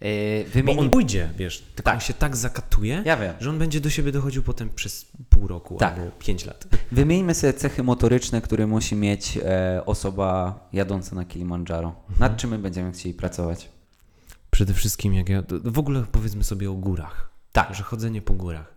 [0.00, 0.80] Yy, Bo wymieni...
[0.80, 4.42] on pójdzie, wiesz, tylko on się tak zakatuje, Ja że on będzie do siebie dochodził
[4.42, 5.98] potem przez pół roku Tak.
[5.98, 6.68] albo pięć lat.
[6.92, 11.88] Wymieńmy sobie cechy motoryczne, które musi mieć e, osoba jadąca na Kilimandżaro.
[11.88, 12.18] Mhm.
[12.20, 13.68] Nad czym my będziemy chcieli pracować?
[14.50, 15.42] Przede wszystkim, jak ja.
[15.64, 17.30] W ogóle powiedzmy sobie o górach.
[17.52, 17.74] Tak.
[17.74, 18.74] Że chodzenie po górach.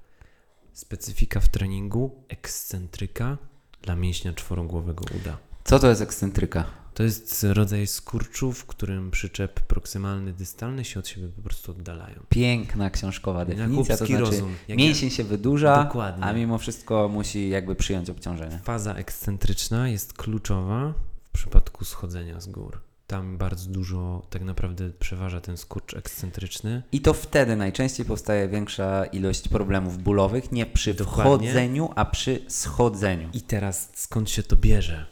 [0.74, 3.38] Specyfika w treningu, ekscentryka
[3.82, 5.38] dla mięśnia czworogłowego uda.
[5.64, 6.81] Co to jest ekscentryka?
[6.94, 12.24] To jest rodzaj skurczu, w którym przyczep proksymalny, dystalny się od siebie po prostu oddalają.
[12.30, 14.56] Piękna książkowa definicja, to znaczy rozum.
[14.70, 16.24] Mięsień się wydłuża, Dokładnie.
[16.24, 18.60] a mimo wszystko musi jakby przyjąć obciążenie.
[18.64, 22.82] Faza ekscentryczna jest kluczowa w przypadku schodzenia z gór.
[23.08, 26.84] Tam bardzo dużo tak naprawdę przeważa ten skurcz ekscentryczny.
[26.92, 31.48] I to wtedy najczęściej powstaje większa ilość problemów bólowych, nie przy Dokładnie.
[31.50, 33.30] wchodzeniu, a przy schodzeniu.
[33.34, 35.06] I teraz skąd się to bierze?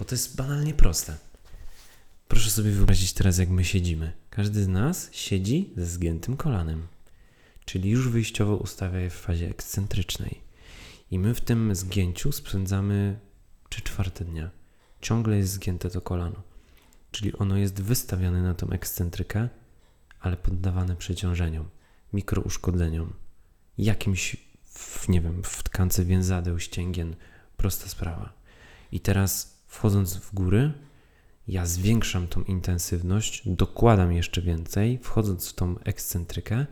[0.00, 1.16] Bo to jest banalnie proste.
[2.28, 4.12] Proszę sobie wyobrazić teraz, jak my siedzimy.
[4.30, 6.86] Każdy z nas siedzi ze zgiętym kolanem,
[7.64, 10.40] czyli już wyjściowo ustawia je w fazie ekscentrycznej.
[11.10, 13.18] I my w tym zgięciu spędzamy
[13.68, 14.50] 3 czwarte dnia.
[15.00, 16.42] Ciągle jest zgięte to kolano.
[17.10, 19.48] Czyli ono jest wystawiane na tą ekscentrykę,
[20.20, 21.68] ale poddawane przeciążeniom,
[22.12, 23.12] mikrouszkodzeniom,
[23.78, 27.16] jakimś, w, nie wiem, w tkance więzadeł, ścięgien,
[27.56, 28.32] prosta sprawa.
[28.92, 30.72] I teraz wchodząc w góry,
[31.48, 36.66] ja zwiększam tą intensywność, dokładam jeszcze więcej, wchodząc w tą ekscentrykę,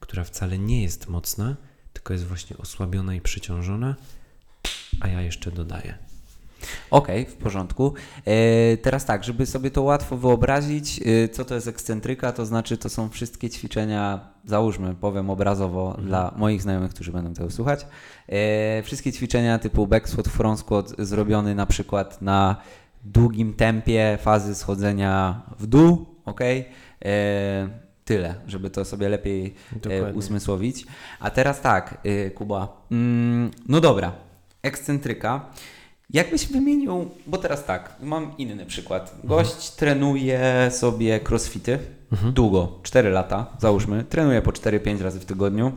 [0.00, 1.56] która wcale nie jest mocna,
[1.92, 3.96] tylko jest właśnie osłabiona i przyciążona,
[5.00, 5.98] a ja jeszcze dodaję.
[6.90, 7.94] Okej, w porządku.
[8.24, 12.78] E, teraz tak, żeby sobie to łatwo wyobrazić, e, co to jest ekscentryka, to znaczy
[12.78, 17.86] to są wszystkie ćwiczenia, załóżmy, powiem obrazowo dla moich znajomych, którzy będą tego słuchać.
[18.28, 22.56] E, wszystkie ćwiczenia typu back squat, front squat zrobiony na przykład na
[23.04, 26.40] długim tempie fazy schodzenia w dół, ok?
[28.06, 30.18] Tyle, żeby to sobie lepiej e, Dokładnie.
[30.18, 30.86] uzmysłowić.
[31.20, 32.86] A teraz tak, e, Kuba.
[32.90, 34.12] Mm, no dobra,
[34.62, 35.46] ekscentryka.
[36.10, 39.16] Jakbyś wymienił, bo teraz tak, mam inny przykład.
[39.24, 41.78] Gość trenuje sobie crossfity
[42.32, 45.72] długo, 4 lata, załóżmy, trenuje po 4-5 razy w tygodniu.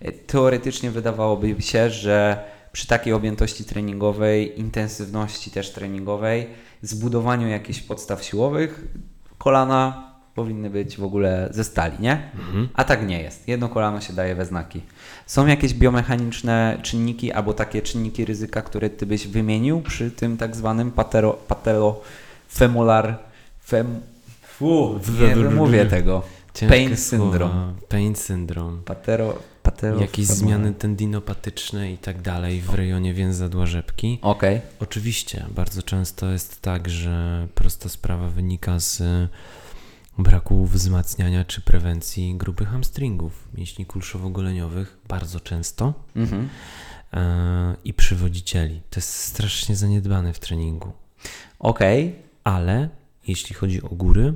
[0.00, 6.46] E, Teoretycznie wydawałoby się, że przy takiej objętości treningowej, intensywności też treningowej,
[6.82, 8.84] zbudowaniu jakichś podstaw siłowych,
[9.38, 12.30] kolana powinny być w ogóle ze stali, nie?
[12.74, 13.48] A tak nie jest.
[13.48, 14.80] Jedno kolano się daje we znaki.
[15.26, 20.56] Są jakieś biomechaniczne czynniki albo takie czynniki ryzyka, które ty byś wymienił przy tym tak
[20.56, 23.18] zwanym patero, patelofemolar
[23.64, 24.00] fem,
[24.60, 26.22] fu, nie wymówię tego.
[26.54, 27.24] Ciężkie Pain słowa.
[27.24, 27.74] syndrome.
[27.88, 28.82] Pain syndrome.
[28.84, 34.18] Patero, patero Jakieś zmiany tendinopatyczne i tak dalej w rejonie więzadła rzepki.
[34.22, 34.60] Okej.
[34.80, 39.02] Oczywiście, bardzo często jest tak, że prosta sprawa wynika z
[40.18, 46.48] braku wzmacniania czy prewencji grupy hamstringów, mięśni kulszowo-goleniowych, bardzo często Mhm.
[47.12, 48.80] e, i przywodzicieli.
[48.90, 50.92] To jest strasznie zaniedbane w treningu.
[51.58, 52.14] Okej.
[52.44, 52.88] Ale
[53.26, 54.34] jeśli chodzi o góry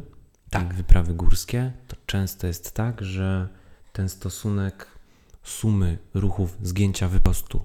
[0.54, 0.74] Tak.
[0.74, 3.48] wyprawy górskie, to często jest tak, że
[3.92, 4.86] ten stosunek
[5.42, 7.64] sumy ruchów zgięcia wypostu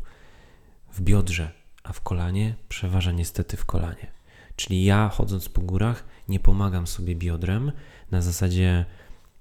[0.94, 1.52] w biodrze,
[1.84, 4.08] a w kolanie przeważa niestety w kolanie.
[4.56, 7.72] Czyli ja chodząc po górach nie pomagam sobie biodrem
[8.12, 8.86] na zasadzie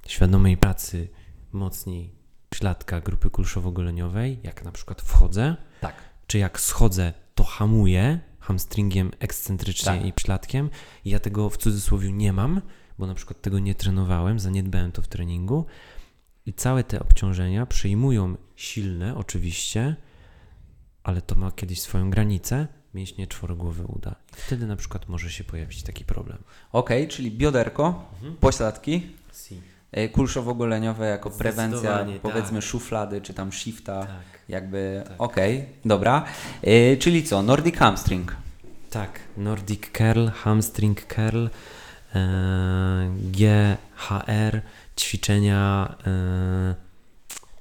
[0.07, 1.09] świadomej pracy
[1.53, 2.11] mocniej
[2.55, 5.95] śladka grupy kulszowo-goleniowej, jak na przykład wchodzę, Tak.
[6.27, 10.05] czy jak schodzę, to hamuję hamstringiem ekscentrycznie Tak.
[10.05, 10.71] i przyladkiem.
[11.05, 12.61] Ja tego w cudzysłowie nie mam,
[12.99, 15.67] bo na przykład tego nie trenowałem, zaniedbałem to w treningu.
[16.47, 19.97] I całe te obciążenia przyjmują silne, oczywiście,
[21.03, 24.15] ale to ma kiedyś swoją granicę, mięśnie czworogłowy uda.
[24.33, 26.39] I wtedy na przykład może się pojawić taki problem.
[26.73, 28.37] Okej, czyli bioderko, Mhm.
[28.37, 29.07] pośladki,
[29.93, 32.69] e, kulszowo-goleniowe jako prewencja, Zdecydowanie, powiedzmy tak.
[32.69, 34.41] szuflady czy tam shifta, Tak.
[34.49, 35.15] jakby, Tak.
[35.19, 36.25] okej, dobra.
[36.63, 38.37] E, czyli co, Nordic Hamstring.
[38.91, 41.47] Tak, Nordic Curl, Hamstring Curl,
[43.33, 44.63] GHR,
[44.97, 46.75] ćwiczenia e,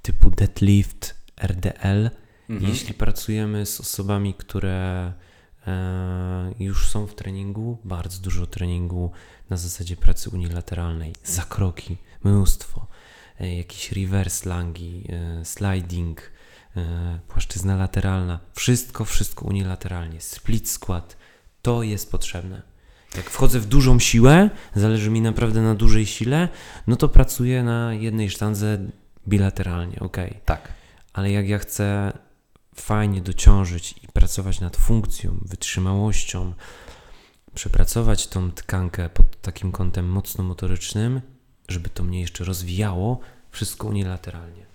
[0.01, 2.09] typu deadlift, RDL.
[2.49, 2.71] Mhm.
[2.71, 5.13] Jeśli pracujemy z osobami, które
[5.67, 9.11] e, już są w treningu, bardzo dużo treningu
[9.49, 12.87] na zasadzie pracy unilateralnej, zakroki, mnóstwo,
[13.39, 16.31] e, jakieś reverse langi, e, sliding,
[16.77, 21.17] e, płaszczyzna lateralna, wszystko, wszystko unilateralnie, split squat,
[21.61, 22.76] to jest potrzebne.
[23.15, 26.49] Jak wchodzę w dużą siłę, zależy mi naprawdę na dużej sile,
[26.87, 28.77] no to pracuję na jednej sztandze
[29.27, 30.17] bilateralnie, ok.
[30.45, 30.67] Tak.
[31.13, 32.13] Ale jak ja chcę
[32.75, 36.53] fajnie dociążyć i pracować nad funkcją, wytrzymałością,
[37.55, 41.21] przepracować tą tkankę pod takim kątem mocno motorycznym,
[41.67, 43.19] żeby to mnie jeszcze rozwijało,
[43.51, 44.65] wszystko unilateralnie.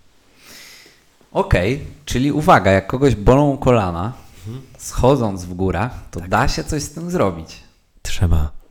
[1.33, 4.12] Okej, czyli uwaga, jak kogoś bolą kolana,
[4.78, 7.61] schodząc w górach, to da się coś z tym zrobić.
[8.03, 8.62] Trzeba.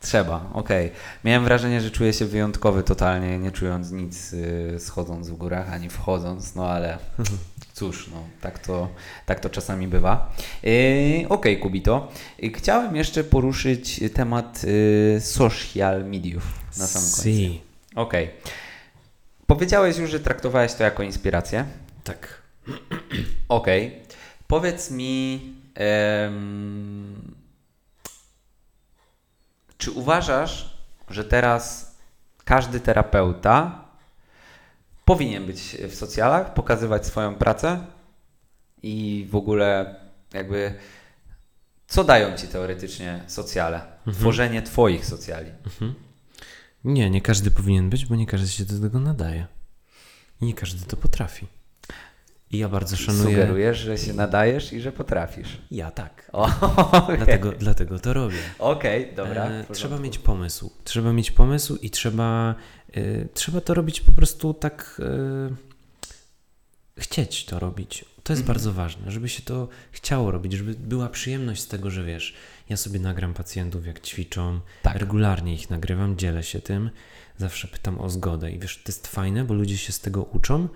[0.00, 0.90] Trzeba, okej.
[1.24, 5.88] Miałem wrażenie, że czuję się wyjątkowy totalnie, nie czując nic y, schodząc w górach, ani
[5.88, 6.98] wchodząc, no ale
[7.72, 8.88] cóż, no tak to,
[9.26, 10.32] tak to czasami bywa.
[10.64, 12.12] Y, okej, Kubito.
[12.42, 16.42] Y, chciałem jeszcze poruszyć temat y, social mediów
[16.78, 17.22] na sam koniec.
[17.22, 17.60] Si.
[17.94, 18.30] Okej.
[19.46, 21.64] Powiedziałeś już, że traktowałeś to jako inspirację.
[22.04, 22.42] Tak.
[23.48, 24.02] Okej.
[24.46, 25.40] Powiedz mi,
[29.78, 30.78] czy uważasz,
[31.10, 31.94] że teraz
[32.44, 33.84] każdy terapeuta
[35.04, 37.86] powinien być w socjalach, pokazywać swoją pracę
[38.82, 39.96] i w ogóle
[40.32, 40.74] jakby
[41.86, 43.82] co dają ci teoretycznie socjale?
[44.12, 45.50] Tworzenie twoich socjali.
[46.84, 49.46] Nie, nie każdy powinien być, bo nie każdy się do tego nadaje.
[50.40, 51.46] I nie każdy to potrafi.
[52.50, 53.24] I ja bardzo szanuję.
[53.24, 55.58] Sugerujesz, że się nadajesz i że potrafisz.
[55.70, 56.30] Ja tak.
[56.32, 56.42] O,
[57.02, 57.16] okej.
[57.16, 58.36] Dlatego, dlatego to robię.
[58.58, 59.46] Okej, dobra.
[59.46, 60.70] E, trzeba mieć pomysł.
[60.84, 62.54] Trzeba mieć pomysł i trzeba,
[62.94, 63.00] e,
[63.34, 65.00] trzeba to robić po prostu tak
[65.50, 65.54] e,
[66.98, 68.04] chcieć to robić.
[68.22, 68.46] To jest Mhm.
[68.54, 72.34] bardzo ważne, żeby się to chciało robić, żeby była przyjemność z tego, że wiesz,
[72.68, 74.96] ja sobie nagram pacjentów jak ćwiczą, Tak.
[74.96, 76.90] regularnie ich nagrywam, dzielę się tym,
[77.36, 80.68] zawsze pytam o zgodę i wiesz, to jest fajne, bo ludzie się z tego uczą,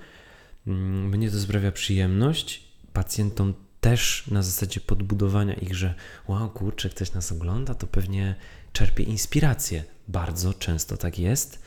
[0.66, 5.94] mnie to sprawia przyjemność, pacjentom też na zasadzie podbudowania ich, że
[6.28, 8.34] wow, kurczę, ktoś nas ogląda, to pewnie
[8.72, 9.84] czerpie inspirację.
[10.08, 11.62] Bardzo często tak jest.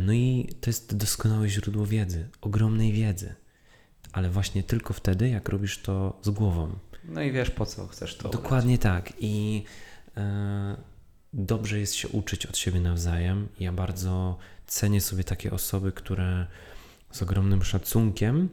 [0.00, 3.34] No i to jest doskonałe źródło wiedzy, ogromnej wiedzy.
[4.12, 6.78] Ale właśnie tylko wtedy, jak robisz to z głową.
[7.04, 8.28] No i wiesz po co chcesz to.
[8.28, 9.12] Dokładnie tak.
[9.20, 9.64] I
[10.16, 10.76] e,
[11.32, 13.48] dobrze jest się uczyć od siebie nawzajem.
[13.60, 16.46] Ja bardzo cenię sobie takie osoby, które
[17.18, 18.48] z ogromnym szacunkiem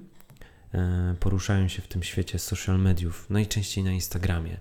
[0.74, 4.58] e, poruszają się w tym świecie social mediów, najczęściej na Instagramie.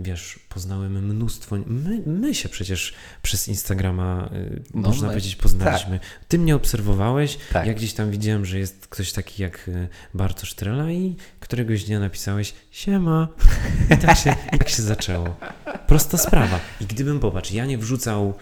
[0.00, 1.56] Wiesz, poznałem mnóstwo.
[1.66, 6.00] My, my się przecież przez Instagrama, y, No, można my- powiedzieć, poznaliśmy.
[6.28, 7.66] Ty mnie obserwowałeś, Tak.
[7.66, 12.00] ja gdzieś tam widziałem, że jest ktoś taki jak y, Bartosz Trela i któregoś dnia
[12.00, 13.28] napisałeś siema.
[13.94, 15.36] I tak się, i tak się zaczęło.
[15.86, 16.60] Prosta sprawa.
[16.80, 18.34] I gdybym, popatrz, ja nie wrzucał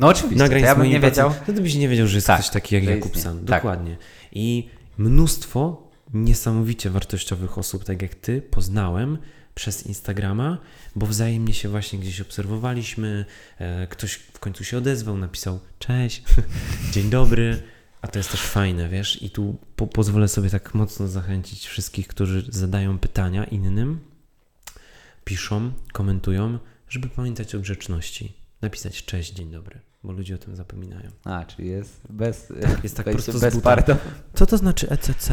[0.00, 1.34] No oczywiście, nagrań ja bym nie wiedział.
[1.48, 3.24] No to byś nie wiedział, że jest Tak, ktoś taki jak że Jakub istnieje.
[3.36, 3.44] San.
[3.44, 3.62] Tak.
[3.62, 3.96] Dokładnie.
[4.32, 4.68] I
[4.98, 9.18] mnóstwo niesamowicie wartościowych osób, tak jak ty, poznałem
[9.54, 10.58] przez Instagrama,
[10.96, 13.24] bo wzajemnie się właśnie gdzieś obserwowaliśmy.
[13.58, 16.22] E, ktoś w końcu się odezwał, napisał cześć,
[16.92, 17.62] dzień dobry.
[18.02, 19.22] A to jest też fajne, wiesz?
[19.22, 24.00] I tu po pozwolę sobie tak mocno zachęcić wszystkich, którzy zadają pytania innym,
[25.24, 28.32] piszą, komentują, żeby pamiętać o grzeczności.
[28.62, 31.10] Napisać cześć, dzień dobry, bo ludzie o tym zapominają.
[31.24, 33.96] A, czyli jest bez, jest tak wejście prosto bez pardon.
[34.34, 35.30] Co to znaczy ECC?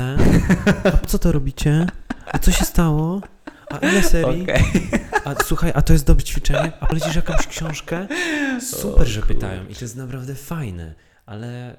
[0.84, 1.88] A co to robicie?
[2.26, 3.22] A co się stało?
[3.70, 4.44] A ile serii?
[4.44, 4.64] Okej.
[5.26, 6.72] A słuchaj, a to jest dobre ćwiczenie?
[6.80, 8.08] A polecisz jakąś książkę?
[8.62, 10.96] Super, że pytają i to jest naprawdę fajne,
[11.26, 11.78] ale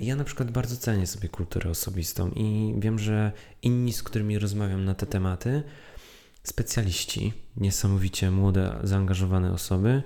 [0.00, 4.84] ja na przykład bardzo cenię sobie kulturę osobistą i wiem, że inni, z którymi rozmawiam
[4.84, 5.62] na te tematy,
[6.42, 10.02] specjaliści, niesamowicie młode, zaangażowane osoby,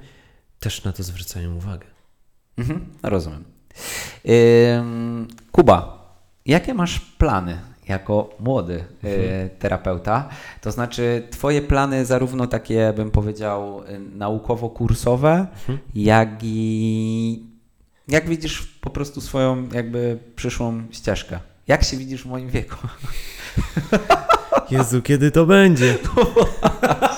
[0.60, 1.86] też na to zwracają uwagę.
[2.61, 3.44] Mhm, rozumiem.
[5.52, 6.06] Kuba,
[6.46, 10.28] jakie masz plany jako młody y, terapeuta?
[10.61, 13.82] To znaczy, Twoje plany, zarówno takie, bym powiedział,
[14.16, 15.46] naukowo-kursowe,
[15.94, 17.50] jak i
[18.08, 21.38] jak widzisz po prostu swoją jakby przyszłą ścieżkę?
[21.68, 22.76] Jak się widzisz w moim wieku?
[24.70, 25.98] Jezu, kiedy to będzie?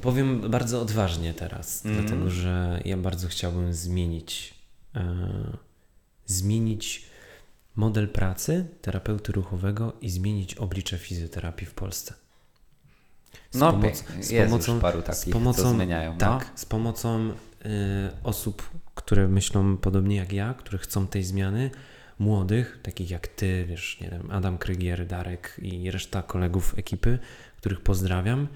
[0.00, 2.06] powiem bardzo odważnie teraz, Mhm.
[2.06, 4.54] dlatego że ja bardzo chciałbym zmienić
[4.96, 5.56] e,
[6.26, 7.06] zmienić
[7.76, 12.14] model pracy terapeuty ruchowego i zmienić oblicze fizjoterapii w Polsce.
[13.50, 16.18] Z No, pomoc- z jest pomocą- już paru z takich, pomocą, co zmieniają.
[16.18, 16.58] Tak, No.
[16.58, 17.34] z pomocą y,
[18.22, 21.70] osób, które myślą podobnie jak ja, które chcą tej zmiany,
[22.18, 27.18] młodych, takich jak ty, wiesz, nie wiem, Adam Krygier, Darek i reszta kolegów ekipy,
[27.56, 28.48] których pozdrawiam.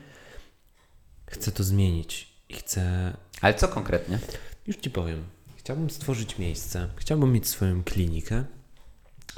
[1.32, 4.18] Chcę to zmienić i chcę, Ale co konkretnie?
[4.66, 5.24] już ci powiem,
[5.56, 8.44] chciałbym stworzyć miejsce, chciałbym mieć swoją klinikę,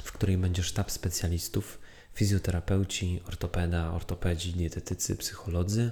[0.03, 1.79] w której będzie sztab specjalistów,
[2.13, 5.91] fizjoterapeuci, ortopeda, ortopedzi, dietetycy, psycholodzy,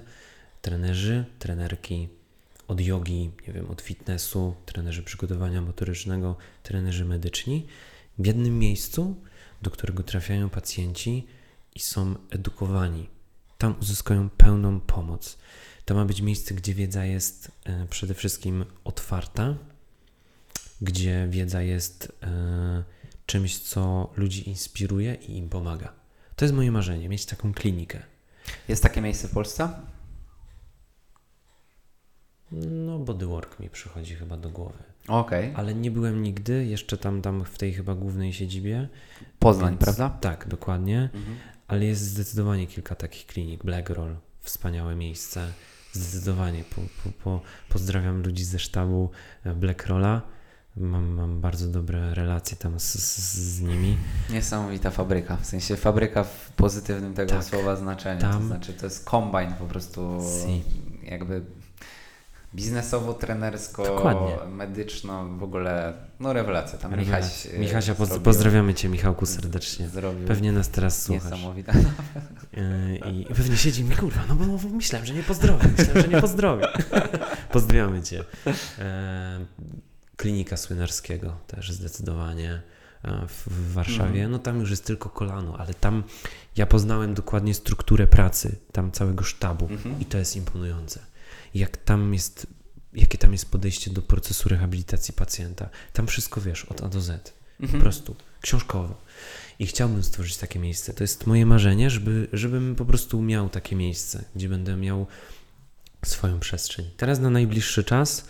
[0.62, 2.08] trenerzy, trenerki,
[2.68, 7.66] od jogi, nie wiem, od fitnessu, trenerzy przygotowania motorycznego, trenerzy medyczni,
[8.18, 9.16] w jednym miejscu,
[9.62, 11.26] do którego trafiają pacjenci
[11.74, 13.08] i są edukowani.
[13.58, 15.38] Tam uzyskują pełną pomoc.
[15.84, 19.54] To ma być miejsce, gdzie wiedza jest e, przede wszystkim otwarta,
[20.80, 22.84] gdzie wiedza jest e,
[23.26, 25.92] czymś, co ludzi inspiruje i im pomaga.
[26.36, 28.02] To jest moje marzenie, mieć taką klinikę.
[28.68, 29.68] Jest takie miejsce w Polsce?
[32.52, 34.78] No, bodywork mi przychodzi chyba do głowy.
[35.08, 35.52] Okej.
[35.56, 38.88] Ale nie byłem nigdy, jeszcze tam, tam w tej chyba głównej siedzibie.
[39.38, 40.10] Poznań, Więc- prawda?
[40.20, 41.10] Tak, dokładnie.
[41.14, 41.36] Mhm.
[41.68, 43.64] Ale jest zdecydowanie kilka takich klinik.
[43.64, 45.52] Black Roll, wspaniałe miejsce.
[45.94, 46.64] Zdecydowanie.
[46.64, 49.10] Po, po, po, pozdrawiam ludzi ze sztabu
[49.44, 50.22] e, Black Rolla.
[50.76, 53.18] Mam, mam bardzo dobre relacje tam z, z,
[53.56, 53.96] z nimi.
[54.30, 57.44] Niesamowita fabryka, w sensie fabryka w pozytywnym tego Tak.
[57.44, 58.20] słowa znaczeniu.
[58.20, 60.62] Tam- To znaczy to jest kombajn po prostu Si.
[61.10, 61.42] jakby
[62.54, 64.36] biznesowo, trenersko, Dokładnie.
[64.48, 66.78] medyczno, w ogóle no rewelacja.
[66.78, 66.98] Tam.
[66.98, 69.88] Michaś, y, Michasia, poz, pozdrawiamy Cię Michałku serdecznie.
[69.88, 71.24] Zrobił Pewnie nas teraz słuchasz.
[71.24, 71.72] niesamowite.
[72.52, 76.08] Yy, I pewnie siedzi i mówi, kurwa, no bo myślałem, że nie pozdrowię, myślałem, że
[76.08, 76.66] nie pozdrowię.
[77.52, 78.24] Pozdrawiamy Cię.
[78.78, 79.46] E,
[80.16, 82.62] Klinika Słynarskiego też zdecydowanie
[83.04, 84.28] e, w, w Warszawie.
[84.28, 86.02] No tam już jest tylko kolano, ale tam
[86.56, 90.00] ja poznałem dokładnie strukturę pracy, tam całego sztabu Mhm.
[90.00, 91.00] i to jest imponujące.
[91.54, 92.46] Jak tam jest,
[92.92, 95.68] jakie tam jest podejście do procesu rehabilitacji pacjenta.
[95.92, 97.32] Tam wszystko wiesz, od A do Z.
[97.58, 97.82] Po Mhm.
[97.82, 99.00] prostu książkowo.
[99.58, 100.94] I chciałbym stworzyć takie miejsce.
[100.94, 105.06] To jest moje marzenie, żeby, żebym po prostu miał takie miejsce, gdzie będę miał
[106.04, 106.90] swoją przestrzeń.
[106.96, 108.24] Teraz na najbliższy czas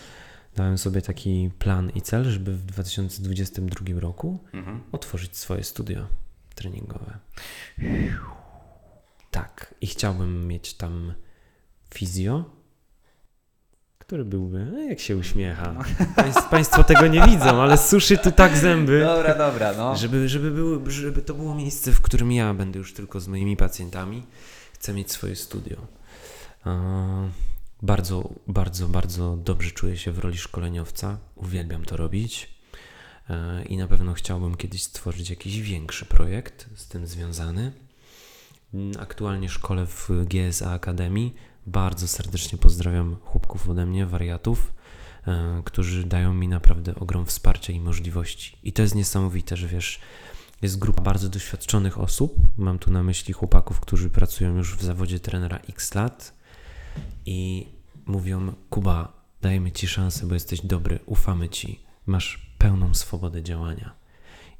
[0.57, 4.81] dałem sobie taki plan i cel, żeby w 2022 roku Mhm.
[4.93, 6.07] otworzyć swoje studio
[6.55, 7.18] treningowe.
[9.30, 11.14] Tak, i chciałbym mieć tam
[11.94, 12.44] fizjo,
[13.98, 15.84] który byłby, no jak się uśmiecha.
[16.16, 19.00] Państw, państwo tego nie widzą, ale suszy tu tak zęby.
[19.00, 19.96] Dobra, dobra, no.
[19.96, 23.57] Żeby, żeby, było, żeby to było miejsce, w którym ja będę już tylko z moimi
[23.57, 24.26] pacjentami.
[24.72, 25.76] Chcę mieć swoje studio.
[27.82, 31.18] Bardzo, bardzo, bardzo dobrze czuję się w roli szkoleniowca.
[31.34, 32.53] Uwielbiam to robić.
[33.31, 37.72] E, I na pewno chciałbym kiedyś stworzyć jakiś większy projekt z tym związany.
[38.75, 41.35] Mm, Aktualnie szkole w GSA Akademii.
[41.66, 44.72] Bardzo serdecznie pozdrawiam chłopków ode mnie, wariatów,
[45.27, 48.57] e, którzy dają mi naprawdę ogrom wsparcia i możliwości.
[48.62, 50.01] I to jest niesamowite, że wiesz,
[50.62, 52.37] jest grupa bardzo doświadczonych osób.
[52.57, 56.35] Mam tu na myśli chłopaków, którzy pracują już w zawodzie trenera X lat
[57.27, 57.66] i
[58.07, 59.12] mówią: Kuba,
[59.43, 63.93] dajemy ci szansę, bo jesteś dobry, ufamy ci, masz pełną swobodę działania.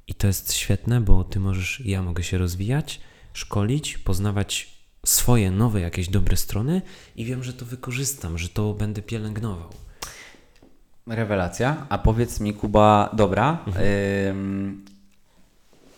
[0.07, 3.01] I to jest świetne, bo ty możesz, ja mogę się rozwijać,
[3.33, 6.83] szkolić, poznawać swoje nowe jakieś dobre strony
[7.17, 9.69] i wiem, że to wykorzystam, że to będę pielęgnował.
[11.07, 11.87] Rewelacja.
[11.89, 13.59] A powiedz mi, Kuba, dobra.
[13.67, 13.87] Mhm.
[14.29, 14.85] ym,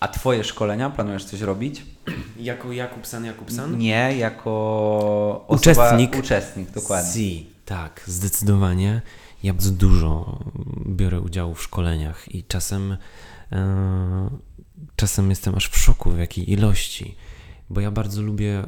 [0.01, 1.83] a twoje szkolenia planujesz coś robić?
[2.37, 3.79] Jako Jakubsan Jakubsan?
[3.79, 6.17] Nie, jako osoba, Uczestnik.
[6.19, 7.13] Uczestnik, dokładnie.
[7.13, 9.03] Si, tak, zdecydowanie.
[9.47, 10.39] Ja bardzo dużo
[10.87, 12.97] biorę udziału w szkoleniach i czasem,
[13.53, 14.31] e,
[14.97, 17.15] czasem jestem aż w szoku, w jakiej ilości,
[17.71, 18.65] bo ja bardzo lubię e,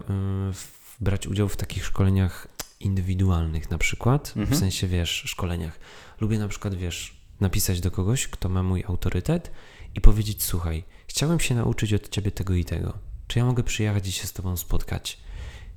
[0.53, 2.49] w, brać udział w takich szkoleniach
[2.81, 4.61] indywidualnych na przykład, w Mhm.
[4.61, 5.81] sensie, wiesz, szkoleniach.
[6.21, 9.51] Lubię na przykład, wiesz, napisać do kogoś, kto ma mój autorytet
[9.95, 12.99] i powiedzieć, słuchaj, chciałem się nauczyć od ciebie tego i tego.
[13.29, 15.19] Czy ja mogę przyjechać i się z tobą spotkać?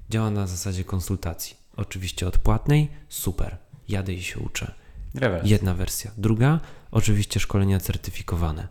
[0.10, 1.56] Działa na zasadzie konsultacji.
[1.76, 3.58] Oczywiście odpłatnej, super.
[3.90, 4.81] Jadę i się uczę.
[5.16, 5.50] Rewelacja.
[5.52, 6.12] Jedna wersja.
[6.18, 6.60] Druga,
[6.92, 8.68] oczywiście szkolenia certyfikowane.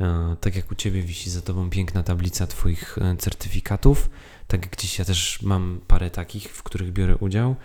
[0.00, 4.10] E, tak jak u Ciebie wisi za Tobą piękna tablica Twoich e, certyfikatów,
[4.46, 7.56] tak jak gdzieś ja też mam parę takich, w których biorę udział.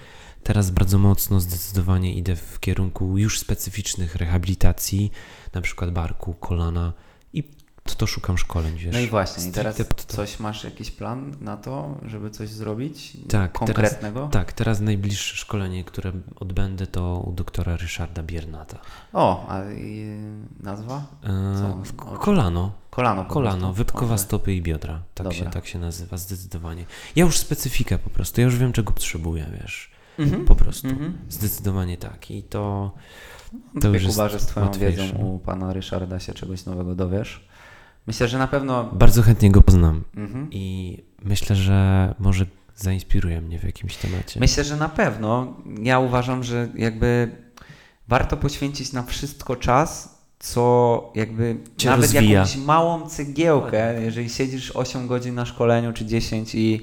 [0.43, 5.11] Teraz bardzo mocno, zdecydowanie idę w kierunku już specyficznych rehabilitacji,
[5.53, 6.93] na przykład barku, kolana
[7.89, 8.93] to, to szukam szkoleń, wiesz.
[8.93, 9.75] No i właśnie, i teraz
[10.07, 14.27] coś masz jakiś plan na to, żeby coś zrobić Tak, konkretnego?
[14.31, 18.77] Tak, teraz najbliższe szkolenie, które odbędę, to u doktora Ryszarda Biernata.
[19.13, 19.61] O, a
[20.63, 21.05] nazwa?
[21.23, 23.25] E, kolano, Kolano.
[23.25, 25.01] kolano, wypkowa stopy i biodra.
[25.13, 26.85] Tak się, tak się nazywa, zdecydowanie.
[27.15, 29.91] Ja już specyfikę po prostu, ja już wiem, czego potrzebuję, wiesz.
[30.19, 30.45] Mhm.
[30.45, 30.87] Po prostu.
[30.87, 31.17] Mhm.
[31.29, 32.31] Zdecydowanie tak.
[32.31, 32.91] I to,
[33.81, 35.01] To to Kuba, że z twoją łatwiejsze.
[35.03, 37.47] wiedzą u pana Ryszarda się czegoś nowego dowiesz.
[38.07, 38.83] Myślę, że na pewno...
[38.83, 40.03] bardzo chętnie go poznam.
[40.15, 40.47] Mhm.
[40.51, 42.45] I myślę, że może
[42.75, 44.39] zainspiruje mnie w jakimś temacie.
[44.39, 45.53] Myślę, że na pewno.
[45.81, 47.31] Ja uważam, że jakby
[48.07, 52.39] warto poświęcić na wszystko czas, co jakby Cię nawet rozwija.
[52.39, 56.81] jakąś małą cegiełkę, jeżeli siedzisz 8 godzin na szkoleniu czy 10 i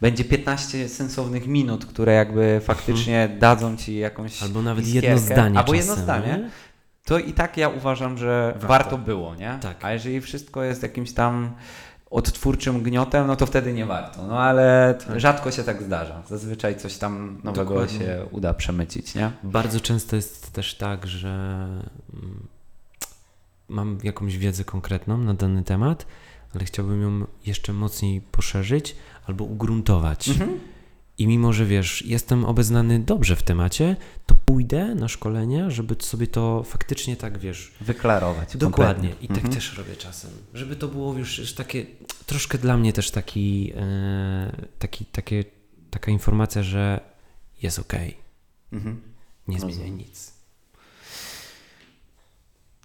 [0.00, 5.58] będzie 15 sensownych minut, które jakby faktycznie dadzą ci jakąś Albo nawet iskierkę, jedno zdanie
[5.58, 6.50] albo czasem, jedno zdanie, nie?
[7.04, 8.98] To i tak ja uważam, że warto, Warto.
[8.98, 9.58] było, nie?
[9.62, 9.84] Tak.
[9.84, 11.54] A jeżeli wszystko jest jakimś tam
[12.10, 14.26] odtwórczym gniotem, no to wtedy nie warto.
[14.26, 15.20] No ale Tak.
[15.20, 16.22] rzadko się tak zdarza.
[16.28, 17.98] Zazwyczaj coś tam nowego Dokładnie.
[17.98, 19.30] się uda przemycić, nie?
[19.42, 21.28] Bardzo często jest też tak, że
[22.14, 22.46] mm,
[23.68, 26.06] mam jakąś wiedzę konkretną na dany temat,
[26.54, 28.96] ale chciałbym ją jeszcze mocniej poszerzyć
[29.28, 30.28] albo ugruntować.
[30.28, 30.60] Mhm.
[31.18, 33.96] I mimo, że wiesz, jestem obeznany dobrze w temacie,
[34.26, 38.56] to pójdę na szkolenia, żeby sobie to faktycznie tak, wiesz, Wyklarować.
[38.56, 39.08] dokładnie.
[39.08, 39.24] kompletnie.
[39.24, 39.54] I tak Mhm.
[39.54, 40.30] też robię czasem.
[40.54, 41.86] Żeby to było już, już takie,
[42.26, 45.44] troszkę dla mnie też taki, e, taki takie,
[45.90, 47.00] taka informacja, że
[47.62, 48.16] jest okej,
[48.72, 49.00] Mhm.
[49.48, 50.32] nie zmieniaj nic.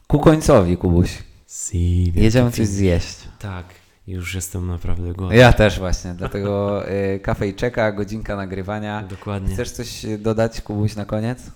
[0.08, 1.10] Ku końcowi, Kubuś.
[1.48, 3.18] Si, Jedziemy coś zjeść.
[3.40, 3.66] Tak,
[4.10, 5.36] już jestem naprawdę głodny.
[5.38, 9.04] Ja też właśnie, dlatego y, kafejczeka, godzinka nagrywania.
[9.04, 9.54] Dokładnie.
[9.54, 11.52] Chcesz coś y, dodać, Kubuś, na koniec?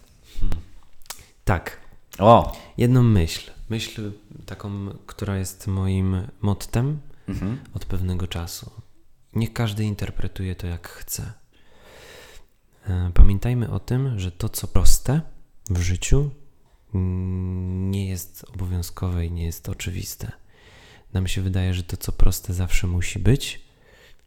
[1.43, 1.77] Tak,
[2.19, 2.57] O!
[2.77, 3.51] jedną myśl.
[3.69, 4.11] Myśl
[4.45, 4.69] taką,
[5.05, 7.59] która jest moim mottem Mhm.
[7.73, 8.71] od pewnego czasu.
[9.35, 11.33] Niech każdy interpretuje to jak chce.
[12.87, 15.21] E, Pamiętajmy o tym, że to, co proste
[15.69, 16.29] w życiu,
[16.95, 20.31] mm, nie jest obowiązkowe i nie jest oczywiste.
[21.13, 23.61] Nam się wydaje, że to, co proste, zawsze musi być.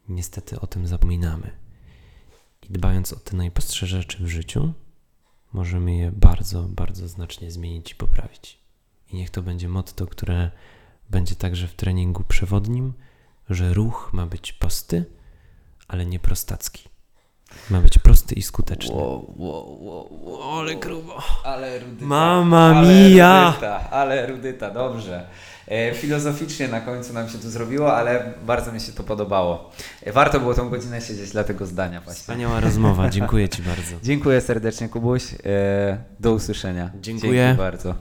[0.08, 1.50] Niestety o tym zapominamy.
[2.62, 4.72] I dbając o te najprostsze rzeczy w życiu,
[5.52, 8.58] możemy je bardzo, bardzo znacznie zmienić i poprawić.
[9.12, 10.50] I niech to będzie motto, które
[11.10, 12.92] będzie także w treningu przewodnim,
[13.50, 15.04] że ruch ma być prosty,
[15.88, 16.88] ale nie prostacki.
[17.70, 18.94] Ma być prosty i skuteczny.
[18.94, 20.58] Wow, wow, wow, wow.
[20.58, 21.22] Ale grubo.
[21.44, 22.04] Ale rudyta.
[22.04, 23.46] Mamma ale mia!
[23.46, 25.28] Rudyta, ale rudyta, dobrze.
[25.68, 29.70] E, filozoficznie na końcu nam się tu zrobiło, ale bardzo mi się to podobało.
[30.02, 32.20] E, warto było tą godzinę siedzieć dla tego zdania właśnie.
[32.20, 33.96] Wspaniała rozmowa, dziękuję Ci bardzo.
[34.02, 35.22] Dziękuję serdecznie Kubuś.
[35.44, 36.90] E, do usłyszenia.
[37.00, 37.44] Dziękuję.
[37.46, 37.94] Dzięki bardzo.